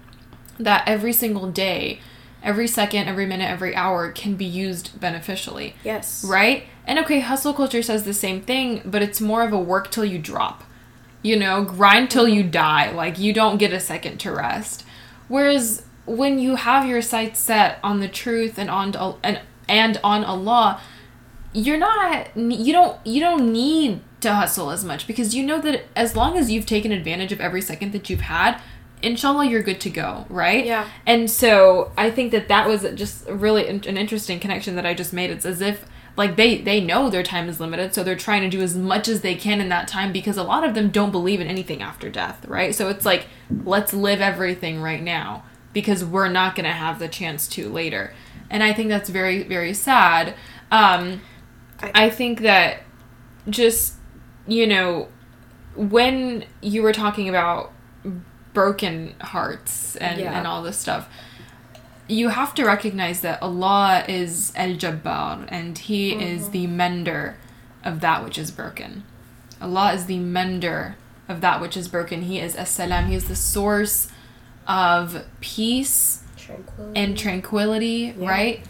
[0.57, 1.99] that every single day,
[2.41, 6.63] every second, every minute, every hour can be used beneficially, yes, right?
[6.88, 10.05] And okay, hustle culture says the same thing, but it's more of a work till
[10.05, 10.63] you drop.
[11.21, 12.51] You know, grind till you mm-hmm.
[12.51, 12.91] die.
[12.91, 14.86] Like, you don't get a second to rest.
[15.27, 20.23] Whereas when you have your sights set on the truth and on and and on
[20.23, 20.82] Allah,
[21.53, 25.84] you're not you don't you don't need to hustle as much because you know that
[25.95, 28.59] as long as you've taken advantage of every second that you've had,
[29.01, 30.65] inshallah you're good to go, right?
[30.65, 30.89] Yeah.
[31.05, 35.13] And so I think that that was just really an interesting connection that I just
[35.13, 35.30] made.
[35.30, 35.86] It's as if
[36.17, 39.07] like they they know their time is limited so they're trying to do as much
[39.07, 41.82] as they can in that time because a lot of them don't believe in anything
[41.82, 43.28] after death right so it's like
[43.63, 48.13] let's live everything right now because we're not going to have the chance to later
[48.49, 50.34] and i think that's very very sad
[50.72, 51.22] um
[51.80, 52.82] I- i think that
[53.49, 53.93] just
[54.49, 55.07] you know
[55.75, 57.71] when you were talking about
[58.53, 60.37] broken hearts and, Yeah.
[60.37, 61.07] and all this stuff
[62.09, 66.51] you have to recognize that Allah is El Jabbar and He is mm-hmm.
[66.51, 67.37] the mender
[67.85, 69.03] of that which is broken.
[69.61, 70.95] Allah is the mender
[71.29, 72.23] of that which is broken.
[72.23, 73.05] He is As Salam.
[73.05, 74.07] He is the source
[74.67, 76.99] of peace Tranquility.
[76.99, 78.27] and tranquility, Yeah.
[78.29, 78.65] right?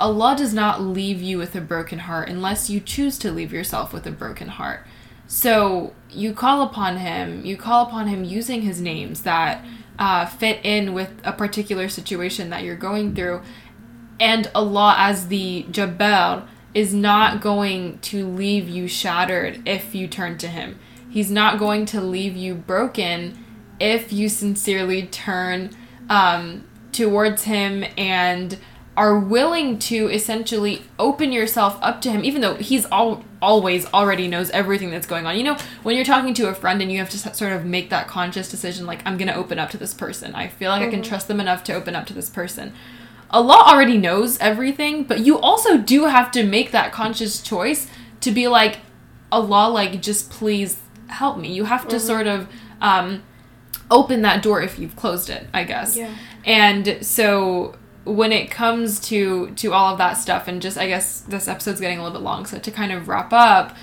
[0.00, 3.92] Allah does not leave you with a broken heart unless you choose to leave yourself
[3.92, 4.84] with a broken heart.
[5.26, 9.64] So you call upon Him, you call upon Him using His names that
[9.98, 13.42] uh, fit in with a particular situation that you're going through.
[14.20, 20.38] And Allah, as the Jabbar, is not going to leave you shattered if you turn
[20.38, 20.78] to Him.
[21.08, 23.44] He's not going to leave you broken
[23.80, 25.70] if you sincerely turn
[26.08, 28.58] um, towards Him and
[28.96, 34.26] are willing to essentially open yourself up to Him, even though He's all always already
[34.26, 35.36] knows everything that's going on.
[35.36, 37.90] You know, when you're talking to a friend and you have to sort of make
[37.90, 40.34] that conscious decision, like I'm gonna open up to this person.
[40.34, 42.72] I feel like I can trust them enough to open up to this person.
[43.30, 47.88] Allah already knows everything, but you also do have to make that conscious choice
[48.20, 48.78] to be like,
[49.32, 51.52] Allah, like, just please help me.
[51.52, 52.48] You have to sort of
[52.80, 53.24] um,
[53.90, 55.96] open that door if you've closed it, I guess.
[55.96, 56.14] Yeah.
[56.44, 57.74] And so
[58.04, 61.80] when it comes to to all of that stuff, and just I guess this episode's
[61.80, 63.76] getting a little bit long, so to kind of wrap up,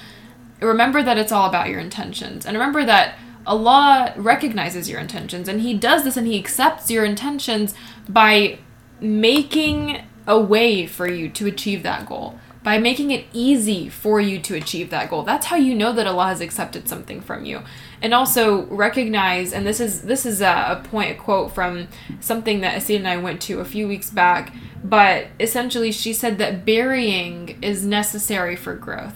[0.60, 5.62] remember that it's all about your intentions, and remember that Allah recognizes your intentions, and
[5.62, 7.74] He does this, and He accepts your intentions
[8.08, 8.60] by
[9.00, 14.40] making a way for you to achieve that goal by making it easy for you
[14.40, 15.24] to achieve that goal.
[15.24, 17.62] That's how you know that allah has accepted something from you
[18.02, 21.88] and also recognize and this is this is a, a point a quote from
[22.20, 26.38] something that Aseel and i went to a few weeks back but essentially she said
[26.40, 29.16] that burying is necessary for growth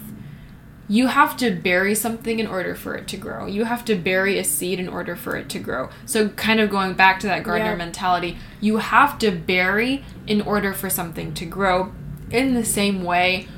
[0.88, 3.46] you have to bury something in order for it to grow.
[3.46, 5.88] You have to bury a seed in order for it to grow.
[6.04, 7.76] So, kind of going back to that gardener Yeah.
[7.76, 11.92] mentality, you have to bury in order for something to grow.
[12.30, 13.48] In the same way,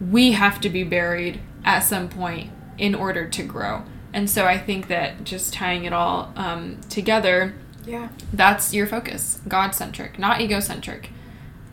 [0.00, 3.82] we have to be buried at some point in order to grow.
[4.18, 7.54] And so, I think that just tying it all um, together,
[7.86, 8.08] Yeah.
[8.32, 11.10] that's your focus God centric, not egocentric.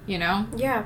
[0.05, 0.45] You know?
[0.55, 0.85] Yeah.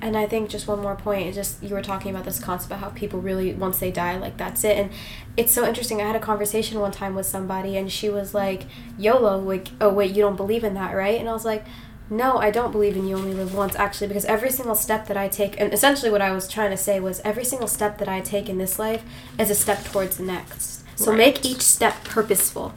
[0.00, 2.70] And I think just one more point is just you were talking about this concept
[2.72, 4.90] about how people really once they die like that's it and
[5.36, 6.00] it's so interesting.
[6.00, 8.62] I had a conversation one time with somebody and she was like,
[8.98, 11.66] "YOLO, like oh wait, you don't believe in that, right?" And I was like,
[12.08, 15.16] "No, I don't believe in you only live once actually because every single step that
[15.18, 18.08] I take and essentially what I was trying to say was every single step that
[18.08, 19.02] I take in this life
[19.38, 20.73] is a step towards the next.
[20.96, 21.18] So Right.
[21.18, 22.72] make each step purposeful.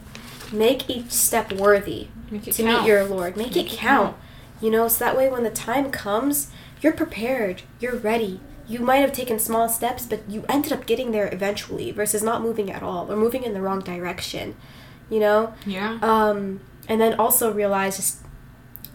[0.52, 2.82] Make each step worthy to count.
[2.82, 3.36] meet your Lord.
[3.36, 4.14] Make, Make it it count.
[4.14, 4.16] count.
[4.60, 6.48] You know, so that way when the time comes,
[6.80, 7.62] you're prepared.
[7.80, 8.40] You're ready.
[8.66, 12.42] You might have taken small steps, but you ended up getting there eventually versus not
[12.42, 14.56] moving at all or moving in the wrong direction.
[15.08, 15.54] You know?
[15.64, 15.98] Yeah.
[16.02, 18.18] Um, and then also realize just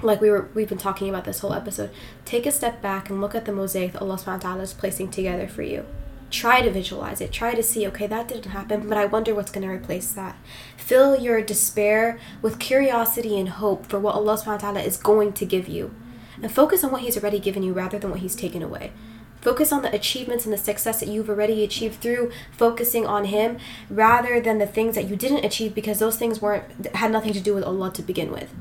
[0.02, 1.90] like we were we've been talking about this whole episode,
[2.26, 4.74] take a step back and look at the mosaic that Allah subhanahu wa ta'ala is
[4.74, 5.86] placing together for you.
[6.34, 7.32] Try to visualize it.
[7.32, 10.36] Try to see, okay, that didn't happen, but I wonder what's gonna replace that.
[10.76, 15.34] Fill your despair with curiosity and hope for what Allah subhanahu wa ta'ala is going
[15.34, 15.94] to give you.
[16.42, 18.94] And focus on what He's already given you rather than what He's taken away.
[19.42, 23.60] Focus on the achievements and the success that you've already achieved through focusing on Him
[23.88, 27.42] rather than the things that you didn't achieve because those things weren't had nothing to
[27.42, 28.52] do with Allah to begin with.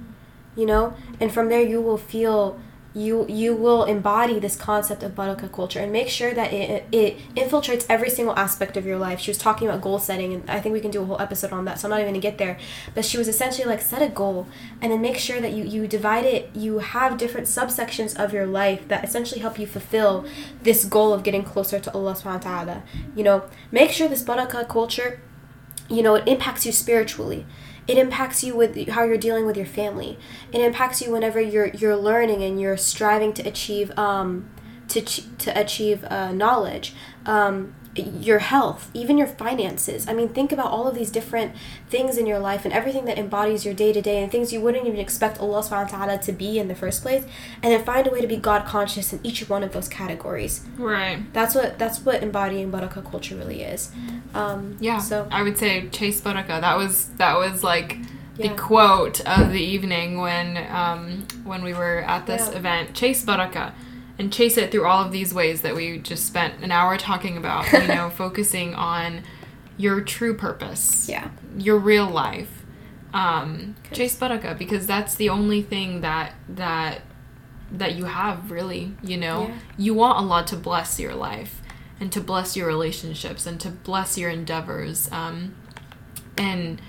[0.55, 0.95] You know?
[1.19, 2.61] And from there you will feel
[2.95, 7.19] you you will embody this concept of Baraka culture and make sure that it, it
[7.35, 9.19] infiltrates every single aspect of your life.
[9.21, 11.53] She was talking about goal setting, and I think we can do a whole episode
[11.53, 12.59] on that, so I'm not even gonna get there.
[12.95, 14.47] But she was essentially like set a goal
[14.81, 18.47] and then make sure that you, you divide it, you have different subsections of your
[18.47, 20.27] life that essentially help you fulfill
[20.63, 22.83] this goal of getting closer to Allah subhanahu wa ta'ala.
[23.17, 25.21] You know, make sure this Baraka culture
[25.89, 27.45] you know it impacts you spiritually
[27.89, 30.19] it impacts you with how you're dealing with your family.
[30.53, 34.49] It impacts you whenever you're you're learning and you're striving to achieve um
[34.89, 36.95] to to achieve uh, knowledge.
[37.27, 41.53] Um your health even your finances i mean think about all of these different
[41.91, 44.61] things in your life and everything that embodies your day to day and things you
[44.63, 47.25] wouldn't even expect allah subhanahu wa ta'ala to be in the first place
[47.63, 50.65] and then find a way to be god conscious in each one of those categories
[50.79, 51.21] Right.
[51.35, 53.91] that's what that's what embodying baraka culture really is
[54.35, 54.99] um Yeah.
[54.99, 56.59] so I would say Chase Baraka.
[56.61, 57.99] That was that was like
[58.37, 58.55] the Yeah.
[58.57, 62.59] quote of the evening when um, when we were at this Yeah.
[62.59, 62.95] event.
[62.95, 63.75] Chase Baraka.
[64.19, 67.37] And chase it through all of these ways that we just spent an hour talking
[67.37, 67.71] about.
[67.73, 69.23] You know, focusing on
[69.77, 71.31] your true purpose, Yeah.
[71.57, 72.65] your real life.
[73.15, 77.03] Um, chase Baraka because that's the only thing that that
[77.71, 78.95] that you have really.
[79.03, 79.55] You know, Yeah.
[79.79, 81.61] you want Allah to bless your life
[81.99, 85.11] and to bless your relationships and to bless your endeavors.
[85.11, 85.55] Um,
[86.37, 86.81] and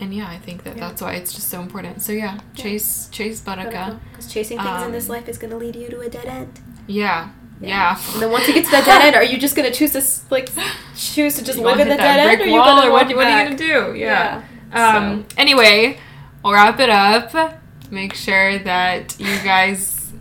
[0.00, 0.88] and yeah, I think that Yeah.
[0.88, 2.02] that's why it's just so important.
[2.02, 4.00] So yeah, chase chase Baraka.
[4.10, 6.26] Because chasing things in this Um, life is going to lead you to a dead
[6.26, 6.60] end.
[6.86, 7.28] Yeah.
[7.60, 7.96] Yeah.
[8.14, 9.92] And then once you get to that dead end, are you just going to choose
[9.92, 10.02] to
[10.34, 10.48] like
[10.96, 13.06] choose to just live gonna in the that dead end, or you to or what,
[13.16, 13.94] what are you gonna do?
[13.96, 14.42] Yeah.
[14.72, 14.96] Yeah.
[14.96, 15.26] Um.
[15.36, 15.98] Anyway,
[16.42, 17.58] we'll wrap it up.
[17.90, 20.12] Make sure that you guys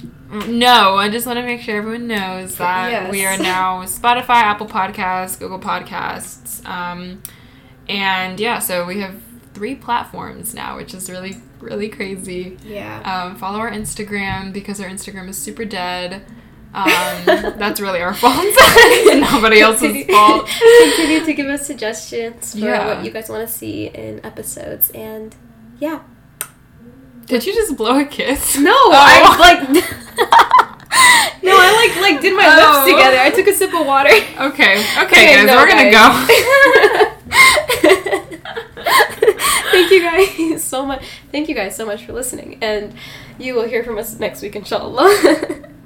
[0.48, 0.98] know.
[0.98, 3.12] I just want to make sure everyone knows that Yes.
[3.12, 7.24] we are now Spotify, Apple Podcasts, Google Podcasts, um,
[7.90, 8.60] and yeah.
[8.60, 9.16] So we have
[9.54, 12.58] three platforms now, which is really really crazy.
[12.66, 13.02] Yeah.
[13.04, 16.24] Um, follow our Instagram because our Instagram is super dead.
[16.74, 16.92] Um,
[17.26, 18.36] that's really our fault.
[19.06, 20.48] Nobody else's fault.
[20.48, 22.88] Continue to give us suggestions for Yeah.
[22.96, 25.36] what you guys want to see in episodes, and
[25.80, 26.00] yeah.
[27.26, 28.58] Did you just blow a kiss?
[28.58, 28.92] No, Oh.
[28.94, 29.70] I like.
[31.44, 32.84] no, I like like did my Oh.
[32.84, 33.18] lips together.
[33.20, 34.10] I took a sip of water.
[34.10, 36.28] Okay, okay, guys, no, we're gonna guys.
[39.90, 41.04] Thank you guys so much.
[41.32, 42.94] Thank you guys so much for listening, and
[43.40, 45.64] you will hear from us next week, inshallah.